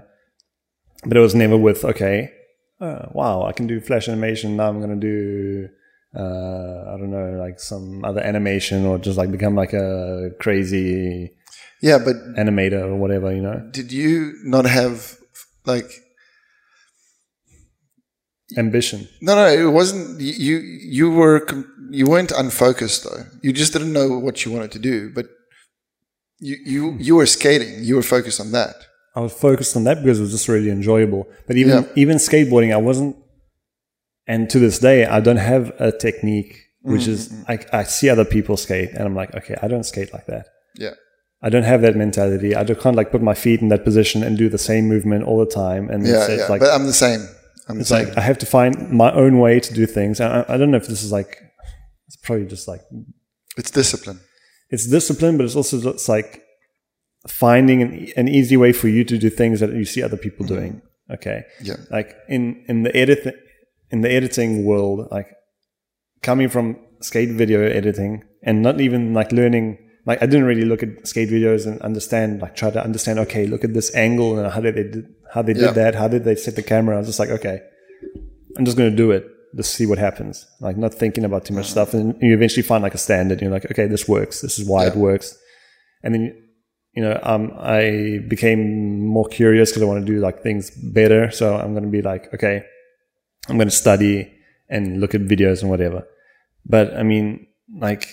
[1.08, 2.16] but it was never with okay.
[2.80, 4.56] Uh, wow, I can do flash animation.
[4.56, 5.68] Now I'm gonna do.
[6.14, 11.30] Uh, I don't know, like some other animation, or just like become like a crazy
[11.88, 13.58] Yeah, but animator or whatever, you know.
[13.78, 14.12] did you
[14.54, 15.16] not have
[15.72, 15.90] like
[18.58, 19.08] Ambition.
[19.22, 20.56] no no it wasn't you
[20.98, 24.78] you were com- you weren't unfocused though you just didn't know what you wanted to
[24.78, 25.26] do but
[26.38, 26.96] you you hmm.
[27.00, 28.74] you were skating you were focused on that
[29.14, 31.28] I was focused on that because it was just really enjoyable.
[31.46, 31.88] But even Yeah.
[31.94, 33.16] even skateboarding, I wasn't.
[34.26, 37.52] And to this day, I don't have a technique, which is mm-hmm.
[37.52, 40.46] I, I see other people skate, and I'm like, okay, I don't skate like that.
[40.76, 40.94] yeah
[41.44, 42.55] I don't have that mentality.
[42.55, 45.24] I just can't like put my feet in that position and do the same movement
[45.24, 45.90] all the time.
[45.90, 47.20] And yeah it's, it's yeah like but I'm the same
[47.68, 50.20] I'm the same like I have to find my own way to do things.
[50.20, 51.51] I, I don't know if this is like it's
[52.22, 52.80] probably just like
[53.56, 54.20] it's discipline
[54.72, 56.42] it's discipline, but it's also just like
[57.28, 60.46] finding an, an easy way for you to do things that you see other people
[60.46, 60.54] mm-hmm.
[60.54, 60.82] doing.
[61.11, 61.44] Okay.
[61.61, 63.37] yeah Like in, in the edit,
[63.90, 65.28] in the editing world, like
[66.22, 70.82] coming from skate video editing and not even like learning, like I didn't really look
[70.82, 74.50] at skate videos and understand, like try to understand, okay, look at this angle and
[74.50, 75.04] how did they did,
[75.35, 75.72] how they did Yeah.
[75.72, 75.94] that?
[75.96, 76.96] How did they set the camera?
[76.96, 77.61] I was just like, okay,
[78.56, 79.26] I'm just going to do it.
[79.54, 80.46] Just see what happens.
[80.60, 81.94] Like not thinking about too much stuff.
[81.94, 83.40] And you eventually find like a standard.
[83.40, 84.40] You're like, okay, this works.
[84.40, 85.36] This is why it works.
[86.02, 86.48] And then,
[86.94, 91.30] you know, um, I became more curious because I want to do like things better.
[91.30, 92.64] So I'm going to be like, okay,
[93.48, 94.32] I'm going to study
[94.68, 96.06] and look at videos and whatever.
[96.64, 97.46] But I mean,
[97.78, 98.06] like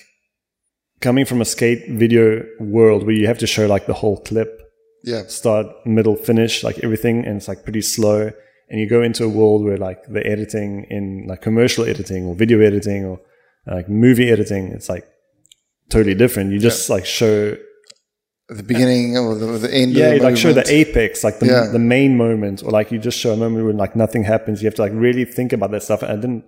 [1.02, 4.62] coming from a skate video world where you have to show like the whole clip,
[5.04, 8.32] yeah start, middle, finish, like everything, and it's like pretty slow.
[8.70, 12.36] And you go into a world where like the editing in like commercial editing or
[12.36, 13.20] video editing or
[13.66, 15.06] like movie editing, it's like
[15.90, 16.52] totally different.
[16.52, 17.58] You just like show
[18.48, 21.68] the beginning or the, the end yeah, the like show the apex, like the Yeah.
[21.72, 24.62] the main moment, or like you just show a moment when like nothing happens.
[24.62, 26.02] You have to like really think about that stuff.
[26.04, 26.44] And I didn't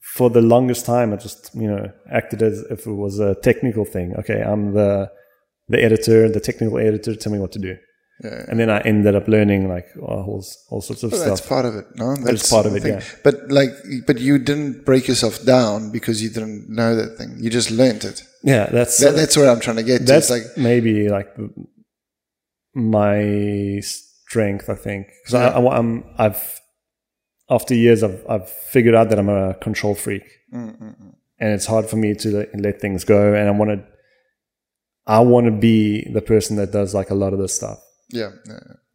[0.00, 1.12] for the longest time.
[1.12, 4.14] I just you know acted as if it was a technical thing.
[4.20, 5.10] Okay, I'm the
[5.68, 7.14] the editor, the technical editor.
[7.14, 7.76] Tell me what to do.
[8.22, 8.46] Yeah.
[8.48, 11.12] And then I ended up learning like all, all sorts of stuff.
[11.12, 12.16] Well, that's part of it, no?
[12.16, 12.94] That's part of it, thing.
[12.94, 13.04] yeah.
[13.22, 13.70] But like,
[14.06, 17.36] but you didn't break yourself down because you didn't know that thing.
[17.38, 18.24] You just learned it.
[18.42, 20.04] Yeah, that's That, that's what I'm trying to get to.
[20.04, 21.28] that's It's like, maybe like
[22.74, 26.60] my strength, I think, because I, I, am I've
[27.50, 31.04] after years I've I've figured out that I'm a control freak, and
[31.38, 33.86] it's hard for me to let, let things go, and I want to.
[35.06, 37.78] I want to be the person that does like a lot of this stuff,
[38.10, 38.30] yeah,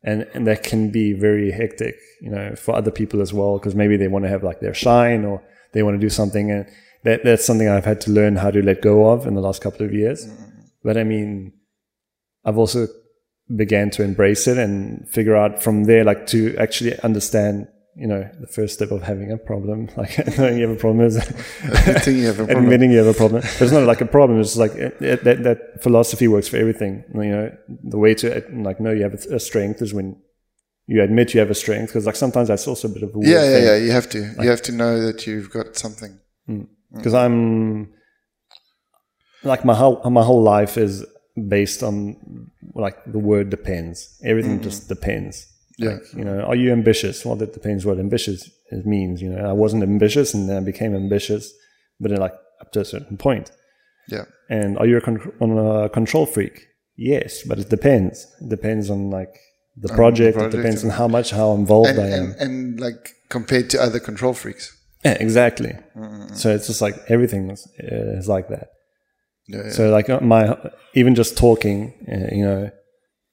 [0.03, 3.75] and and that can be very hectic, you know, for other people as well, because
[3.75, 5.41] maybe they want to have like their shine or
[5.73, 6.65] they want to do something, and
[7.03, 9.61] that that's something I've had to learn how to let go of in the last
[9.61, 10.25] couple of years.
[10.25, 10.61] Mm-hmm, mm-hmm.
[10.83, 11.53] But I mean,
[12.45, 12.87] I've also
[13.55, 18.27] began to embrace it and figure out from there, like to actually understand, you know,
[18.39, 21.17] the first step of having a problem, like knowing you have a problem is
[21.63, 22.63] Admitting you have a problem.
[22.65, 23.41] admitting you have a problem.
[23.41, 24.39] But it's not like a problem.
[24.39, 27.03] It's like it, it, that, that philosophy works for everything.
[27.13, 30.15] You know, the way to like know you have a, strength is when
[30.87, 31.89] you admit you have a strength.
[31.89, 33.63] Because like sometimes that's also a bit of a yeah, yeah, thing.
[33.63, 33.75] yeah.
[33.75, 34.19] You have to.
[34.41, 36.19] you have to know that you've got something.
[36.49, 36.67] Mm.
[36.93, 36.97] Mm.
[36.97, 37.93] because I'm
[39.43, 41.05] like my whole my whole life is
[41.47, 44.19] based on like the word depends.
[44.23, 44.63] Everything mm-hmm.
[44.63, 45.47] just depends.
[45.77, 45.91] Yeah.
[45.91, 47.25] Like, you know, are you ambitious?
[47.25, 48.49] Well, that depends what ambitious
[48.85, 49.21] means.
[49.21, 51.51] You know, I wasn't ambitious and then I became ambitious,
[51.99, 53.51] but then like up to a certain point.
[54.07, 54.25] Yeah.
[54.49, 56.67] And are you a, con- on a control freak?
[56.95, 58.27] Yes, but it depends.
[58.41, 59.33] It depends on like
[59.75, 60.37] the project.
[60.37, 62.23] project it depends on how much how involved And, I am.
[62.23, 64.77] and, and like compared to other control freaks.
[65.03, 65.73] yeah, exactly.
[65.95, 66.35] Mm-hmm.
[66.35, 68.67] So it's just like everything is, is like that.
[69.47, 69.71] Yeah.
[69.71, 70.55] So like uh, my
[70.93, 72.69] even just talking, uh, you know,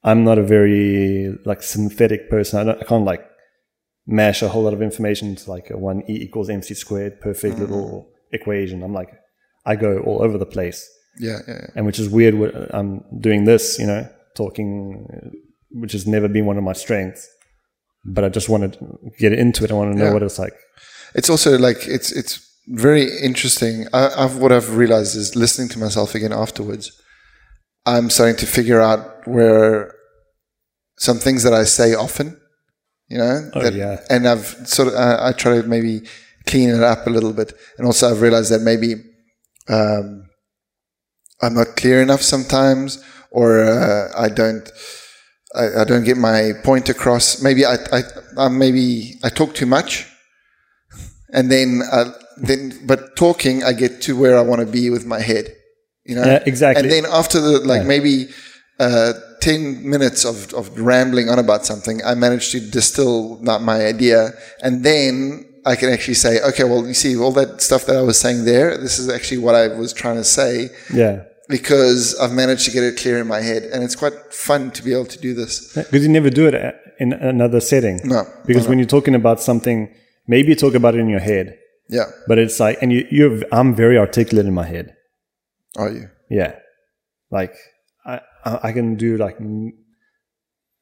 [0.03, 2.61] I'm not a very like synthetic person.
[2.61, 3.25] I, don't, I can't like
[4.07, 7.55] mash a whole lot of information into like a one e equals mc squared perfect
[7.57, 7.65] Mm-hmm.
[7.65, 8.83] little equation.
[8.83, 9.11] I'm like,
[9.67, 10.89] I go all over the place,
[11.19, 11.67] yeah, yeah, yeah.
[11.77, 12.35] and which is weird.
[12.73, 15.07] I'm doing this, you know, talking,
[15.73, 17.29] which has never been one of my strengths.
[18.05, 18.79] But I just want to
[19.19, 19.71] get into it.
[19.71, 20.13] I want to know Yeah.
[20.15, 20.55] what it's like.
[21.15, 23.87] It's also like it's it's very interesting.
[23.93, 26.91] I, I've what I've realized is listening to myself again afterwards.
[27.97, 29.95] I'm starting to figure out where
[31.07, 32.29] some things that I say often,
[33.09, 33.97] you know, Oh, that- yeah.
[34.13, 35.95] and I've sort of I, I try to maybe
[36.51, 38.91] clean it up a little bit, and also I've realized that maybe
[39.69, 40.07] um,
[41.43, 44.67] I'm not clear enough sometimes, or uh, I don't.
[45.63, 47.43] I, I don't get my point across.
[47.43, 48.01] Maybe I, I,
[48.39, 50.07] I maybe I talk too much,
[51.33, 55.05] and then, uh, then, but talking, I get to where I want to be with
[55.07, 55.47] my head,
[56.05, 56.25] you know.
[56.25, 56.83] Yeah, exactly.
[56.83, 58.29] And then after the like maybe
[58.79, 63.85] uh, ten minutes of of rambling on about something, I manage to distill not my
[63.87, 64.31] idea,
[64.63, 68.03] and then I can actually say, okay, well, you see, all that stuff that I
[68.03, 72.33] was saying there, this is actually what I was trying to say Yeah, because I've
[72.33, 75.07] managed to get it clear in my head, and it's quite fun to be able
[75.07, 75.75] to do this.
[75.75, 76.55] because you never do it
[76.99, 78.01] in another setting.
[78.05, 79.95] No, because when you're talking about something,
[80.27, 83.43] maybe you talk about it in your head, Yeah, but it's like, and you, you're,
[83.53, 84.97] I'm very articulate in my head.
[85.77, 86.11] Are you?
[86.31, 86.57] Yeah,
[87.31, 87.55] like
[88.05, 89.39] I, I can do like,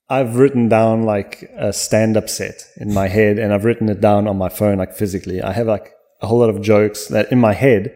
[0.09, 4.26] I've written down like a stand-up set in my head, and I've written it down
[4.28, 5.43] on my phone, like physically.
[5.43, 7.95] I have like a whole lot of jokes that in my head.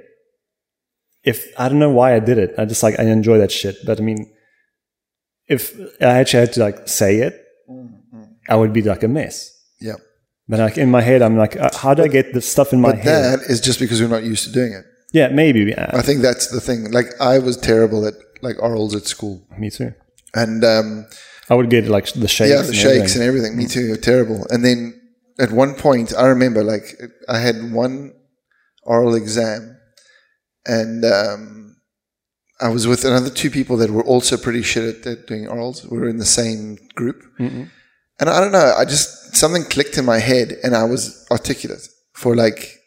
[1.24, 3.76] If I don't know why I did it, I just like I enjoy that shit.
[3.86, 4.32] But I mean,
[5.46, 7.38] if I actually had to like say it,
[8.48, 9.56] I would be like a mess.
[9.80, 9.94] Yeah.
[10.48, 12.80] But like in my head, I'm like, uh, how do I get this stuff in
[12.80, 13.38] my But head?
[13.40, 14.84] that is just because we're not used to doing it.
[15.12, 15.74] Yeah, maybe.
[15.76, 16.90] I think that's the thing.
[16.90, 19.92] Like I was terrible at like orals at school, Me too.
[20.34, 21.06] and um,
[21.50, 22.50] I would get like the shakes.
[22.50, 23.20] yeah, the and shakes everything.
[23.20, 23.56] and everything.
[23.56, 24.46] Me too, terrible.
[24.50, 25.00] And then
[25.38, 26.86] at one point, I remember like
[27.28, 28.12] I had one
[28.84, 29.76] oral exam,
[30.66, 31.76] and um,
[32.60, 35.88] I was with another two people that were also pretty shit at, at doing orals.
[35.90, 37.70] We were in the same group, and
[38.20, 38.74] I don't know.
[38.76, 42.78] I just something clicked in my head, and I was articulate for like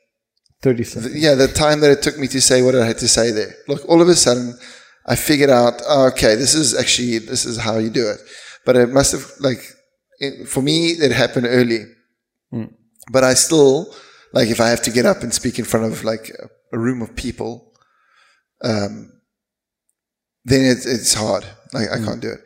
[0.66, 1.16] thirty seconds.
[1.26, 3.54] yeah, the time that it took me to say what I had to say there.
[3.68, 4.58] Look, all of a sudden,
[5.06, 8.20] I figured out, oh, okay, this is actually, this is how you do it.
[8.66, 9.62] But it must have, like,
[10.20, 11.82] it, for me, it happened early.
[13.12, 13.94] But I still,
[14.34, 16.32] like, if I have to get up and speak in front of, like,
[16.74, 17.52] a, room of people,
[18.64, 18.94] um,
[20.44, 21.46] then it, it's hard.
[21.74, 22.42] Like, I can't do it.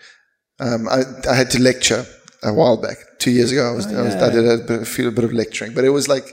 [0.59, 0.99] Um, I,
[1.32, 2.05] I had to lecture
[2.43, 3.72] a while back, two years ago.
[3.72, 5.89] I was, I, was I did a bit, feel a bit of lecturing, but it
[5.99, 6.28] was like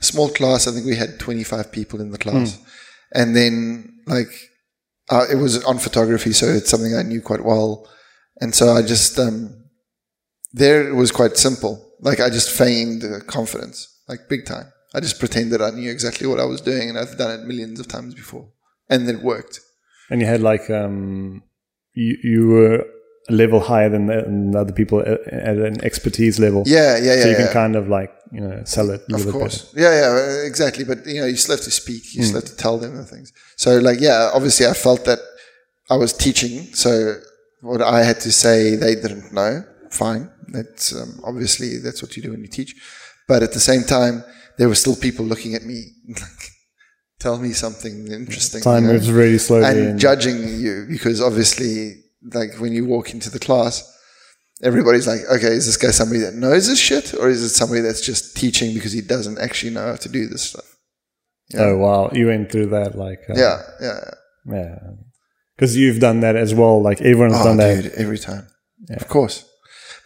[0.00, 0.66] small class.
[0.66, 2.58] I think we had 25 people in the class.
[3.12, 4.32] And then, like,
[5.10, 7.88] uh, it was on photography, so it's something I knew quite well.
[8.40, 9.64] And so I just, um,
[10.52, 11.92] there it was quite simple.
[12.00, 14.72] Like, I just feigned confidence, like, big time.
[14.94, 17.78] I just pretended I knew exactly what I was doing, and I've done it millions
[17.78, 18.48] of times before.
[18.88, 19.60] And it worked.
[20.10, 21.44] And you had like um,
[21.94, 22.84] you you were
[23.30, 26.62] level higher than, the, than other people at, at an expertise level.
[26.66, 27.22] Yeah, yeah, yeah.
[27.22, 27.44] So you yeah.
[27.44, 29.72] can kind of like you know sell it Of course.
[29.76, 30.84] Yeah, yeah, exactly.
[30.84, 32.14] But you know, you still have to speak.
[32.14, 33.32] You still have to tell them the things.
[33.56, 35.18] So, like, yeah, obviously, I felt that
[35.88, 36.72] I was teaching.
[36.74, 37.16] So,
[37.60, 39.64] what I had to say, they didn't know.
[39.90, 40.30] Fine.
[40.48, 42.74] That's um, obviously that's what you do when you teach.
[43.28, 44.24] But at the same time,
[44.58, 46.50] there were still people looking at me, like,
[47.18, 48.62] tell me something interesting.
[48.62, 48.92] Time you know?
[48.94, 49.64] moves really slowly.
[49.64, 53.82] and and- judging you because obviously, like when you walk into the class,
[54.62, 57.80] everybody's like, okay, is this guy somebody that knows this shit, or is it somebody
[57.80, 60.76] that's just teaching because he doesn't actually know how to do this stuff?
[61.56, 64.00] Oh wow, you went through that like uh, Yeah, yeah.
[64.46, 64.78] yeah,
[65.56, 66.80] because you've done that as well.
[66.80, 67.92] Like everyone's Oh, done that.
[67.96, 68.46] every time,
[68.90, 69.44] of course.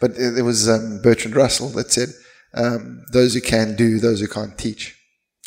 [0.01, 2.09] But there was um, Bertrand Russell that said,
[2.53, 4.95] um, "Those who can do, those who can't teach."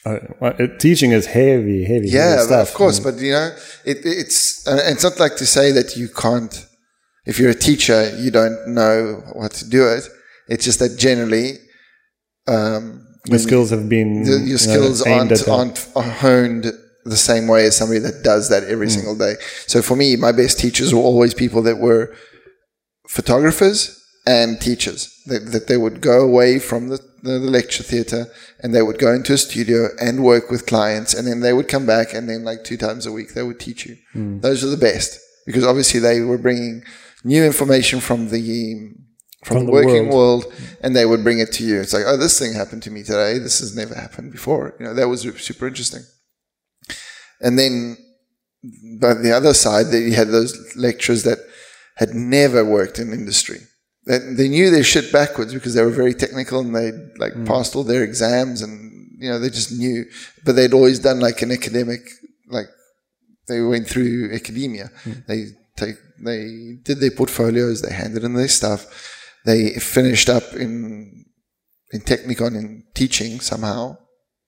[0.09, 2.09] Uh, it, teaching is heavy, heavy.
[2.09, 2.69] Yeah, heavy stuff.
[2.69, 3.01] of course.
[3.01, 3.55] But you know,
[3.85, 6.67] it, it's it's not like to say that you can't.
[7.27, 10.09] If you're a teacher, you don't know what to do it.
[10.49, 11.59] It's just that generally,
[12.47, 16.73] um, your skills have been the, your know, skills aimed aren't aren't honed
[17.05, 19.35] the same way as somebody that does that every single day.
[19.67, 22.15] So for me, my best teachers were always people that were
[23.07, 23.98] photographers
[24.29, 25.01] and teachers.
[25.27, 28.27] That, that they would go away from the, the, the lecture theatre
[28.61, 31.69] and they would go into a studio and work with clients and then they would
[31.69, 33.97] come back and then like two times a week they would teach you.
[34.13, 34.41] Hmm.
[34.41, 36.83] Those are the best because obviously they were bringing
[37.25, 38.43] new information from the
[38.75, 39.05] um,
[39.45, 40.45] from, From the, the working world.
[40.45, 41.81] world and they would bring it to you.
[41.81, 43.39] It's like, oh, this thing happened to me today.
[43.39, 44.75] This has never happened before.
[44.79, 46.03] You know, that was super interesting.
[47.41, 47.97] And then,
[49.01, 51.39] but the other side, that you had those lecturers that
[52.03, 53.61] had never worked in industry.
[54.09, 57.45] They, they knew their shit backwards because they were very technical and they like hmm.
[57.45, 60.07] passed all their exams and you know they just knew.
[60.45, 62.01] But they'd always done like an academic,
[62.49, 62.69] like
[63.49, 64.91] they went through academia.
[65.05, 65.13] Hmm.
[65.29, 65.45] They
[65.77, 67.83] take they did their portfolios.
[67.83, 68.87] They handed in their stuff.
[69.45, 71.27] They finished up in
[71.93, 73.99] in Technikon in teaching somehow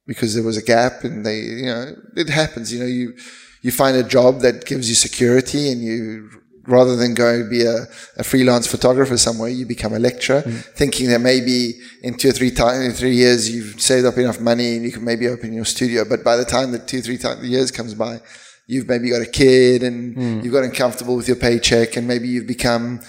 [0.07, 2.73] because there was a gap and they, you know, it happens.
[2.73, 3.15] You know, you
[3.63, 6.31] you find a job that gives you security and you
[6.67, 7.87] rather than go be a,
[8.17, 10.59] a freelance photographer somewhere, you become a lecturer, mm-hmm.
[10.75, 14.77] thinking that maybe in two or three time, three years you've saved up enough money
[14.77, 16.05] and you can maybe open your studio.
[16.05, 18.21] But by the time the two three years comes by,
[18.67, 20.45] you've maybe got a kid and mm.
[20.45, 23.01] you've gotten comfortable with your paycheck and maybe you've become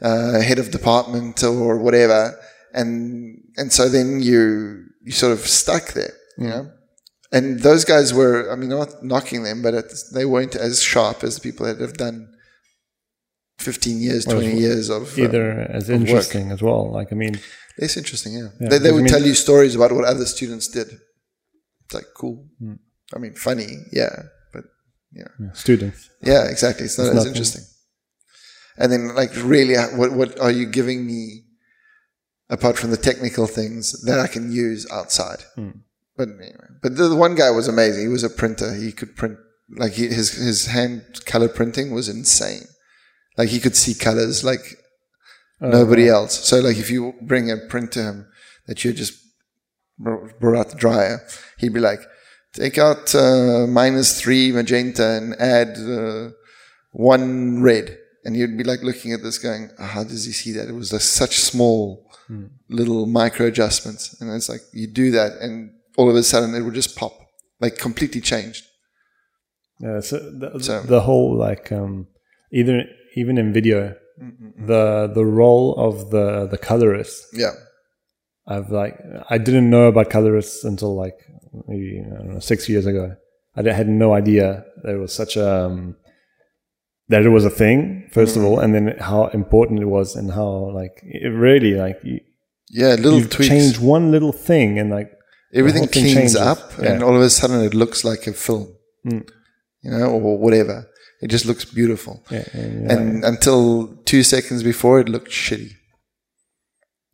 [0.00, 2.38] uh, head of department or whatever,
[2.72, 6.50] and and so then you you sort of stuck there, you mm.
[6.50, 6.70] know.
[7.30, 11.22] And those guys were, I mean, not knocking them, but it's, they weren't as sharp
[11.22, 12.32] as the people that have done
[13.58, 15.02] 15 years, 20 years of.
[15.18, 16.92] uh, Either as interesting as well.
[16.92, 17.40] Like I mean,
[17.76, 18.48] it's interesting, yeah.
[18.60, 20.88] Yeah, they they would I mean- tell you stories about what other students did.
[21.84, 22.46] It's like cool.
[22.60, 22.74] Hmm.
[23.14, 24.14] I mean, funny, yeah,
[24.52, 24.64] but
[25.12, 25.28] yeah.
[25.54, 26.10] students.
[26.22, 26.84] Yeah, exactly.
[26.86, 27.32] It's not It's as nothing.
[27.32, 27.64] interesting.
[28.80, 31.44] And then, like, really, uh, what what are you giving me
[32.50, 35.40] apart from the technical things that I can use outside?
[35.56, 35.70] Hmm.
[36.16, 38.02] But anyway, but the, the one guy was amazing.
[38.02, 38.74] He was a printer.
[38.74, 39.36] He could print
[39.82, 42.64] like he, his his hand color printing was insane.
[43.38, 44.60] Like he could see colors like
[45.60, 46.34] Oh, nobody else.
[46.48, 48.26] So like if you bring a print to him
[48.66, 49.14] that you just
[49.98, 51.20] brought out the dryer,
[51.58, 51.98] he'd be like,
[52.52, 56.30] take out uh, minus three magenta and add uh,
[56.92, 57.98] one red.
[58.24, 60.68] And you'd be like looking at this going, "Oh, how does he see that?
[60.68, 62.04] It was like such small
[62.68, 64.14] little micro adjustments.
[64.20, 67.14] And it's like you do that and all of a sudden it would just pop,
[67.58, 68.64] like completely changed.
[69.80, 72.06] Yeah, so the, So- the whole like um,
[72.52, 72.84] either
[73.20, 73.78] even in video,
[74.70, 77.16] the the role of the the colorist.
[77.44, 77.54] Yeah.
[78.54, 78.94] I've like
[79.34, 81.18] I didn't know about colorists until like
[81.68, 83.04] maybe I don't know six years ago.
[83.56, 85.96] I had no idea there was such a um,
[87.12, 87.78] that it was a thing
[88.18, 90.50] first of all, and then how important it was, and how
[90.80, 92.20] like it really like you,
[92.80, 92.94] Yeah.
[93.04, 93.48] Little you tweaks.
[93.52, 95.10] change one little thing, and like
[95.60, 96.36] everything cleans changes.
[96.36, 96.96] up and Yeah.
[96.98, 97.04] Hmm.
[97.06, 98.64] all of a sudden it looks like a film
[99.84, 100.76] you know or whatever
[101.20, 103.62] it just looks beautiful yeah, and, yeah, and until
[104.04, 105.72] two seconds before it looked shitty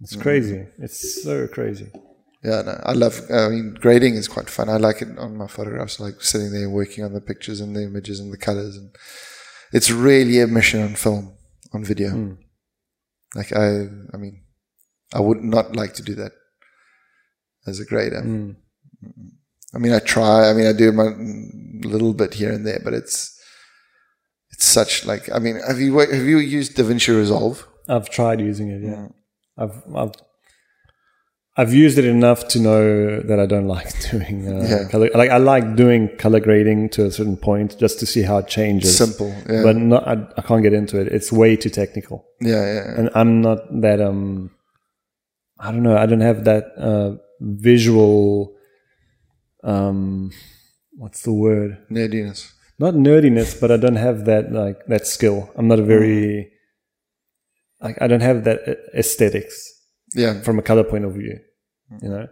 [0.01, 0.67] it's crazy.
[0.79, 1.91] It's so crazy.
[2.43, 5.47] yeah no, i love i mean grading is quite fun i like it on my
[5.47, 8.77] photographs I like sitting there working on the pictures and the images and the colors
[8.77, 8.91] and
[9.73, 11.25] it's really a mission on film
[11.73, 12.33] on video Hmm.
[13.35, 13.69] like i
[14.15, 14.43] i mean
[15.15, 16.33] i would not like to do that
[17.67, 18.51] as a grader Hmm.
[19.75, 20.49] I mean, I try.
[20.49, 21.09] I mean, I do my
[21.89, 23.34] little bit here and there, but it's
[24.55, 25.25] it's such like.
[25.37, 27.57] I mean, have you have you used DaVinci Resolve?
[27.89, 28.81] I've tried using it.
[28.83, 29.09] Yeah,
[29.63, 30.13] I've I've
[31.57, 34.89] I've used it enough to know that I don't like doing uh, Yeah.
[34.91, 35.09] color.
[35.15, 38.49] Like I like doing color grading to a certain point just to see how it
[38.49, 38.97] changes.
[38.97, 41.07] Simple, yeah, but not, I, I can't get into it.
[41.17, 44.01] It's way too technical, yeah, yeah, and I'm not that.
[44.01, 44.51] Um,
[45.61, 45.97] I don't know.
[45.97, 48.53] I don't have that uh, visual.
[49.63, 50.31] Um,
[50.97, 51.79] what's the word?
[51.91, 52.53] nerdiness.
[52.79, 55.51] Not nerdiness, but I don't have that like that skill.
[55.57, 56.51] I'm not a very
[57.81, 58.61] like I don't have that
[58.95, 59.57] aesthetics
[60.15, 61.39] Yeah, from a color point of view.
[62.03, 62.27] You know,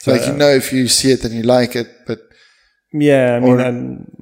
[0.00, 2.18] so like you know, if you see it, then you like it, but
[2.92, 3.36] yeah.
[3.36, 3.60] I mean,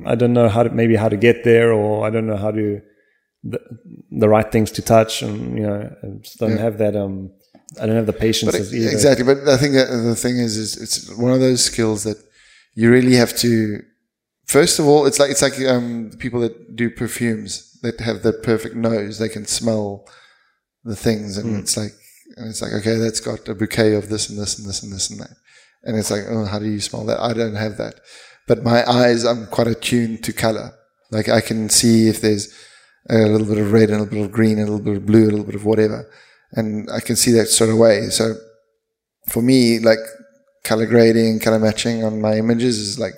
[0.07, 2.37] I, I don't know how to maybe how to get there, or I don't know
[2.37, 2.81] how to
[3.43, 3.61] the,
[4.11, 6.63] the right things to touch, and you know, I just don't Yeah.
[6.67, 6.95] have that.
[6.97, 7.31] Um,
[7.81, 8.91] I don't have the patience but as either.
[8.91, 9.25] exactly.
[9.25, 12.19] But I think that the thing is, is it's one of those skills that
[12.75, 13.81] you really have to.
[14.47, 18.33] First of all, it's like it's like um, people that do perfumes that have the
[18.33, 19.19] perfect nose.
[19.19, 20.07] They can smell
[20.85, 21.93] the things, and it's like
[22.37, 24.93] and it's like okay, that's got a bouquet of this and this and this and
[24.93, 25.37] this and that.
[25.83, 27.21] And it's like, oh, how do you smell that?
[27.21, 28.01] I don't have that.
[28.49, 30.73] But my eyes, I'm quite attuned to color.
[31.11, 32.53] Like I can see if there's
[33.09, 34.97] a little bit of red and a little bit of green and a little bit
[34.97, 36.11] of blue, a little bit of whatever.
[36.53, 38.09] And I can see that straight away.
[38.11, 38.35] So
[39.29, 39.99] for me, like
[40.65, 43.15] color grading, color matching on my images is like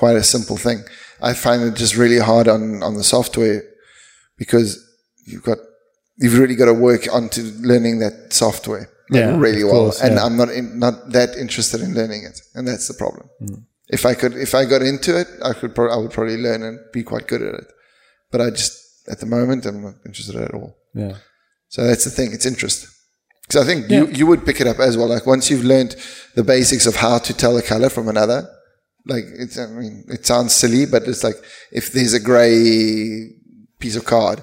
[0.00, 0.80] quite a simple thing.
[1.28, 3.62] I find it just really hard on, on the software
[4.42, 4.68] because
[5.30, 5.58] you've got
[6.20, 9.84] you've really got to work onto learning that software like, Yeah, really well.
[9.90, 10.24] course, and yeah.
[10.24, 13.26] I'm not in, not that interested in learning it, and that's the problem.
[13.40, 13.60] Hmm.
[13.88, 16.62] If I could, if I got into it, I could, pro- I would probably learn
[16.62, 17.68] and be quite good at it.
[18.30, 18.72] But I just,
[19.12, 20.76] at the moment, I'm not interested at all.
[20.94, 21.16] Yeah.
[21.68, 22.28] So that's the thing.
[22.32, 22.86] It's interest.
[23.42, 25.08] Because I think you, you would pick it up as well.
[25.08, 25.96] Like once you've learned
[26.36, 28.48] the basics of how to tell a color from another,
[29.06, 31.36] like it's, I mean, it sounds silly, but it's like
[31.72, 33.30] if there's a gray
[33.78, 34.42] piece of card,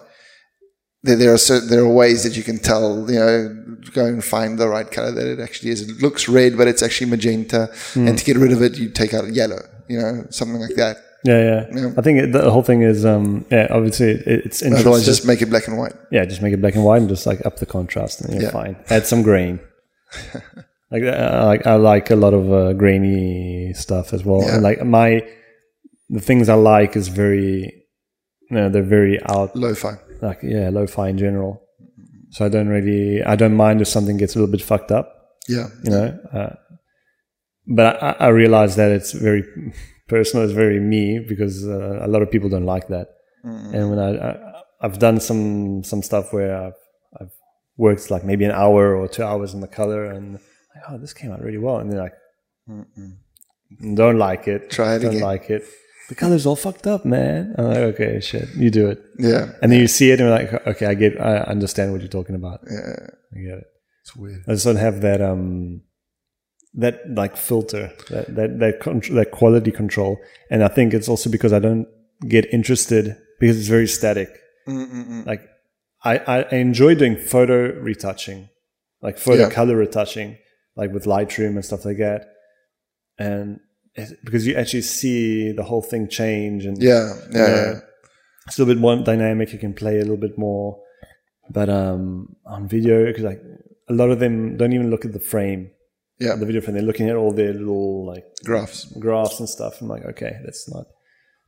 [1.04, 4.24] there, there are certain, there are ways that you can tell, you know, go and
[4.24, 5.82] find the right color that it actually is.
[5.88, 7.70] It looks red, but it's actually magenta.
[7.96, 10.98] And to get rid of it, you take out yellow, you know, something like that.
[11.24, 11.66] Yeah, yeah.
[11.74, 11.94] Yeah.
[11.98, 14.74] I think it, the whole thing is, um, yeah, obviously it, it's interesting.
[14.88, 15.94] Otherwise, just make it black and white.
[16.12, 18.44] yeah, just make it black and white and just like up the contrast and you're
[18.44, 18.52] Yeah.
[18.52, 18.76] fine.
[18.90, 19.60] Add some grain.
[20.92, 24.42] like, uh, I like I like a lot of uh, grainy stuff as well.
[24.42, 24.56] Yeah.
[24.56, 25.22] And like my
[26.10, 27.86] the things I like is very,
[28.50, 29.96] you know, they're very out Lo-fi.
[30.22, 31.62] like yeah, lo-fi in general.
[32.32, 35.14] So I don't really I don't mind if something gets a little bit fucked up.
[35.48, 35.68] Yeah.
[35.84, 36.20] you know.
[36.34, 36.56] Uh,
[37.68, 39.44] but I, I realize that it's very
[40.08, 40.46] personal.
[40.46, 43.08] It's very me because uh, a lot of people don't like that.
[43.44, 46.80] And when I, I I've done some some stuff where I've
[47.20, 47.32] I've
[47.78, 50.40] worked like maybe an hour or two hours in the color and
[50.90, 52.14] oh this came out really well and then like
[53.96, 55.22] don't like it Try it don't again.
[55.24, 55.64] like it
[56.10, 59.52] the color's all fucked up man I'm like okay shit you do it Yeah.
[59.62, 62.10] and then you see it and you're like okay I get I understand what you're
[62.10, 63.08] talking about Yeah.
[63.36, 63.68] I get it
[64.04, 64.44] It's weird.
[64.48, 65.82] I just don't have that um
[66.74, 70.20] that like filter that that that, con- that quality control,
[70.52, 71.88] and I think it's also because I don't
[72.30, 74.30] get interested because it's very static.
[75.32, 75.42] Like
[76.04, 77.58] I, I I enjoy doing photo
[77.90, 78.50] retouching,
[79.02, 79.50] like photo Yeah.
[79.50, 80.38] color retouching,
[80.78, 82.22] like with Lightroom and stuff like that,
[83.18, 83.60] and
[83.96, 87.14] it, because you actually see the whole thing change and Yeah.
[87.32, 87.48] Yeah.
[87.48, 87.80] yeah.
[88.46, 89.52] it's a little bit more dynamic.
[89.54, 90.80] You can play a little bit more,
[91.50, 93.42] but um, on video, because like
[93.90, 95.72] a lot of them don't even look at the frame,
[96.20, 96.36] Yeah.
[96.36, 96.76] the video frame.
[96.76, 98.86] They're looking at all their little like Graphs.
[99.00, 99.82] graphs and stuff.
[99.82, 100.86] I'm like, okay, that's not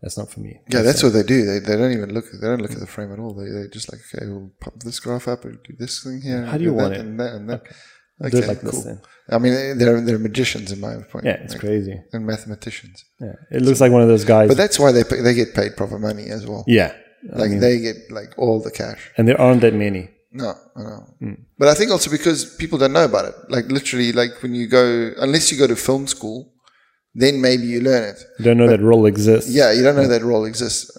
[0.01, 0.59] that's not for me.
[0.73, 1.45] Yeah, that's what they do.
[1.45, 2.25] They, they don't even look.
[2.31, 3.33] They don't look at the frame at all.
[3.33, 6.45] They they just like okay, we'll pop this graph up and do this thing here.
[6.45, 7.05] How do you want that it?
[7.05, 7.61] And that and that.
[7.61, 7.75] Okay,
[8.21, 8.71] Do it like cool.
[8.71, 9.01] this then.
[9.31, 11.25] I mean, they're they're magicians in my point.
[11.25, 12.01] Yeah, it's like, crazy.
[12.13, 13.05] And mathematicians.
[13.21, 14.47] Yeah, it looks like one of those guys.
[14.49, 16.63] But that's why they pay, they get paid proper money as well.
[16.67, 16.93] yeah,
[17.31, 19.11] Like they get like all the cash.
[19.17, 20.09] and there aren't that many.
[20.31, 21.03] No, I know.
[21.19, 21.33] Hmm.
[21.57, 23.35] But I think also because people don't know about it.
[23.49, 26.53] Like literally, like when you go, unless you go to film school,
[27.15, 28.23] then maybe you learn it.
[28.37, 29.49] You don't know that role exists.
[29.49, 30.91] Yeah, you don't know that role exists.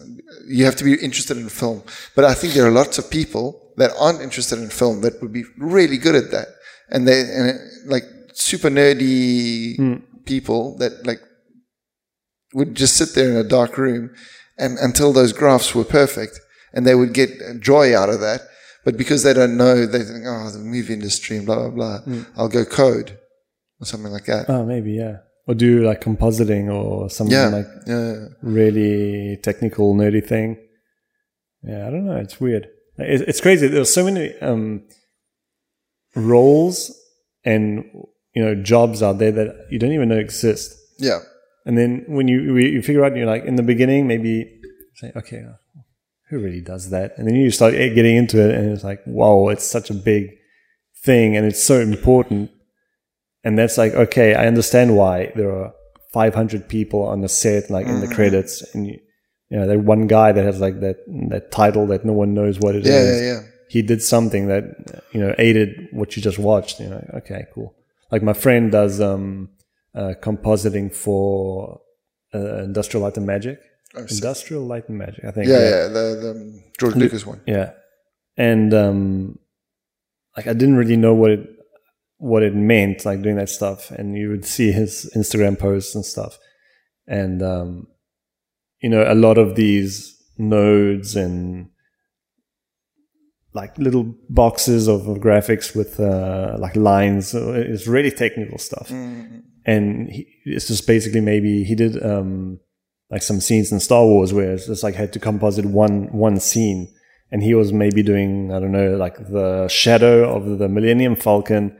[0.48, 1.82] You have to be interested in film.
[2.16, 5.32] But I think there are lots of people that aren't interested in film that would
[5.32, 6.48] be really good at that.
[6.90, 9.94] And they, and it- like super nerdy hmm.
[10.24, 11.20] people that like
[12.54, 14.10] would just sit there in a dark room
[14.58, 16.40] and until those graphs were perfect
[16.72, 17.30] and they would get
[17.60, 18.42] joy out of that.
[18.84, 21.98] But because they don't know, they think, oh, the movie industry and blah, blah, blah.
[22.00, 22.22] Hmm.
[22.36, 23.18] I'll go code
[23.78, 24.48] or something like that.
[24.48, 25.18] Oh, maybe yeah.
[25.46, 27.48] Or do like compositing or something yeah.
[27.48, 28.12] like yeah.
[28.12, 28.26] yeah.
[28.42, 30.56] really technical, nerdy thing.
[31.62, 32.16] Yeah, I don't know.
[32.16, 32.68] It's weird.
[32.96, 33.68] It, it's crazy.
[33.68, 34.84] There's so many um,
[36.14, 36.92] roles
[37.44, 37.84] and
[38.34, 40.76] you know jobs out there that you don't even know exist.
[40.98, 41.20] Yeah.
[41.66, 44.60] And then when you you figure out, you're like in the beginning, maybe
[44.94, 45.44] say, okay,
[46.28, 47.14] who really does that?
[47.16, 50.30] And then you start getting into it, and it's like, wow, it's such a big
[51.02, 52.50] thing, and it's so important.
[53.42, 55.72] And that's like, okay, I understand why there are
[56.12, 58.14] 500 people on the set, like in the mm-hmm.
[58.14, 58.98] credits, and you,
[59.48, 60.98] you know, that one guy that has like that
[61.30, 62.88] that title that no one knows what it is.
[62.88, 63.34] Yeah.
[63.34, 63.40] Yeah.
[63.70, 64.64] He did something that
[65.12, 66.80] you know aided what you just watched.
[66.80, 67.76] You know, okay, cool.
[68.10, 69.50] Like my friend does um,
[69.94, 71.80] uh, compositing for
[72.34, 73.60] uh, Industrial Light and Magic.
[73.94, 75.48] Industrial Light and Magic, I think.
[75.48, 77.40] Yeah, yeah, the, the George Lucas one.
[77.46, 77.72] Yeah.
[78.36, 79.38] And um
[80.36, 81.48] like I didn't really know what it
[82.18, 83.90] what it meant, like doing that stuff.
[83.90, 86.38] And you would see his Instagram posts and stuff.
[87.06, 87.88] And um
[88.80, 91.70] you know, a lot of these nodes and
[93.52, 97.28] like little boxes of, of graphics with uh, like lines.
[97.28, 98.90] So It's really technical stuff.
[99.66, 102.60] And he, it's just basically maybe he did um,
[103.10, 106.38] like some scenes in Star Wars where it's just like had to composite one one
[106.40, 106.92] scene,
[107.30, 111.76] and he was maybe doing I don't know like the shadow of the Millennium Falcon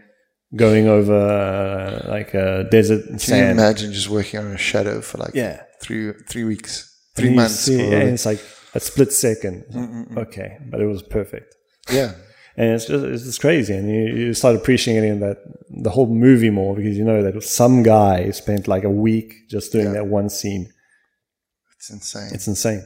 [0.56, 5.18] going over uh, like a desert Can you imagine just working on a shadow for
[5.18, 5.62] like Yeah.
[5.80, 6.72] three three weeks,
[7.16, 7.54] three months?
[7.60, 8.40] see- and it's like
[8.74, 11.54] a split 2nd Okay, but it was perfect.
[11.90, 12.12] Yeah,
[12.56, 15.38] and it's just it's just crazy and you, you start appreciating that
[15.70, 19.72] the whole movie more because you know that some guy spent like a week just
[19.72, 20.68] doing that one scene
[21.76, 22.30] it's insane.
[22.34, 22.84] it's insane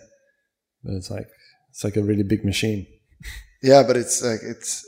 [0.83, 1.27] but it's like
[1.71, 2.87] it's like a really big machine
[3.65, 4.85] Yeah, but it's like it's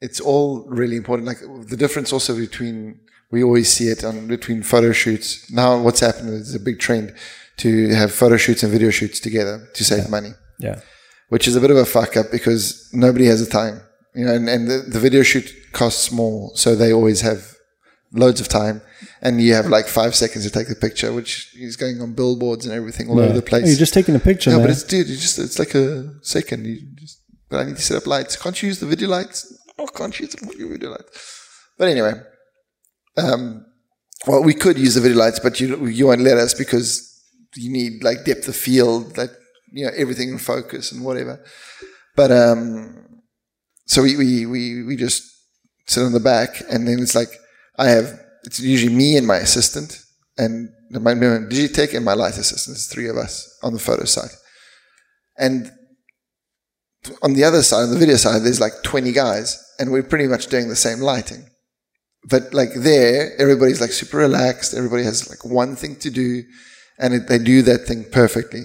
[0.00, 1.28] it's all really important.
[1.28, 2.98] Like the difference also between
[3.30, 5.48] we always see it on between photo shoots.
[5.52, 7.14] Now what's happened is a big trend
[7.58, 10.80] to have photo shoots and video shoots together to save money, Yeah.
[11.34, 13.80] Which is a bit of a fuck up because nobody has the time.
[14.14, 17.40] You know, and, and the, the video shoot costs more, so they always have
[18.12, 18.82] loads of time,
[19.20, 22.66] and you have like five seconds to take the picture, which is going on billboards
[22.66, 23.64] and everything all over the place.
[23.64, 24.66] Oh, you're just taking a picture, No, man.
[24.66, 26.66] but it's dude, it's just it's like a second.
[26.66, 28.36] You just but I need to set up lights.
[28.36, 29.38] Can't you use the video lights?
[29.76, 31.10] Oh, can't you use the video lights?
[31.76, 32.12] But anyway,
[33.16, 33.66] um,
[34.28, 36.88] well, we could use the video lights, but you you won't let us because
[37.56, 39.30] you need like depth of field, that
[39.74, 41.44] you know everything in focus and whatever.
[42.16, 43.22] But um,
[43.86, 45.22] so we we we we just
[45.86, 47.30] sit on the back, and then it's like
[47.76, 50.00] I have it's usually me and my assistant
[50.38, 52.76] and my Digitech and my light assistant.
[52.76, 54.30] It's three of us on the photo side.
[55.36, 55.72] And
[57.22, 60.28] on the other side, on the video side, there's like 20 guys, and we're pretty
[60.28, 61.48] much doing the same lighting.
[62.28, 64.74] But like there, everybody's like super relaxed.
[64.74, 66.42] Everybody has like one thing to do,
[66.98, 68.62] and it, they do that thing perfectly.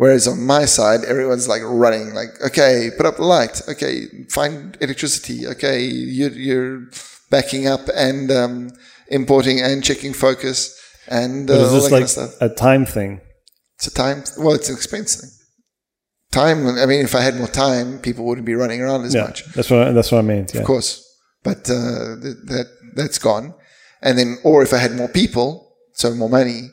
[0.00, 3.60] Whereas on my side, everyone's like running, like, okay, put up the light.
[3.68, 3.94] Okay,
[4.30, 5.46] find electricity.
[5.46, 5.78] Okay,
[6.18, 6.76] you're, you're
[7.28, 8.70] backing up and um,
[9.08, 10.58] importing and checking focus
[11.10, 12.30] and uh, all is that this kind of stuff.
[12.40, 13.20] a time thing?
[13.76, 14.22] It's a time.
[14.38, 15.30] Well, it's an expense thing.
[16.32, 16.66] Time.
[16.66, 19.44] I mean, if I had more time, people wouldn't be running around as Yeah, much,
[19.52, 20.54] that's what that's what I meant.
[20.54, 20.60] Yeah.
[20.60, 20.90] of course.
[21.42, 23.54] But uh, th- that that's gone.
[24.00, 26.70] And then, or if I had more people, so more money,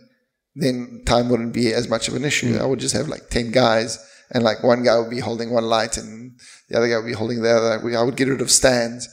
[0.59, 2.53] then time wouldn't be as much of an issue.
[2.53, 2.61] Hmm.
[2.61, 3.97] I would just have like ten guys,
[4.31, 6.39] and like one guy would be holding one light, and
[6.69, 7.97] the other guy would be holding the other.
[7.97, 9.09] I would get rid of stands.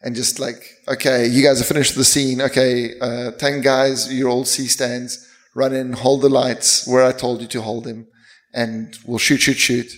[0.00, 2.40] And just like, okay, you guys have finished the scene.
[2.40, 5.26] Okay, uh, 10 guys, you're all C stands.
[5.56, 8.06] Run in, hold the lights where I told you to hold them
[8.54, 9.90] and we'll shoot, shoot, shoot.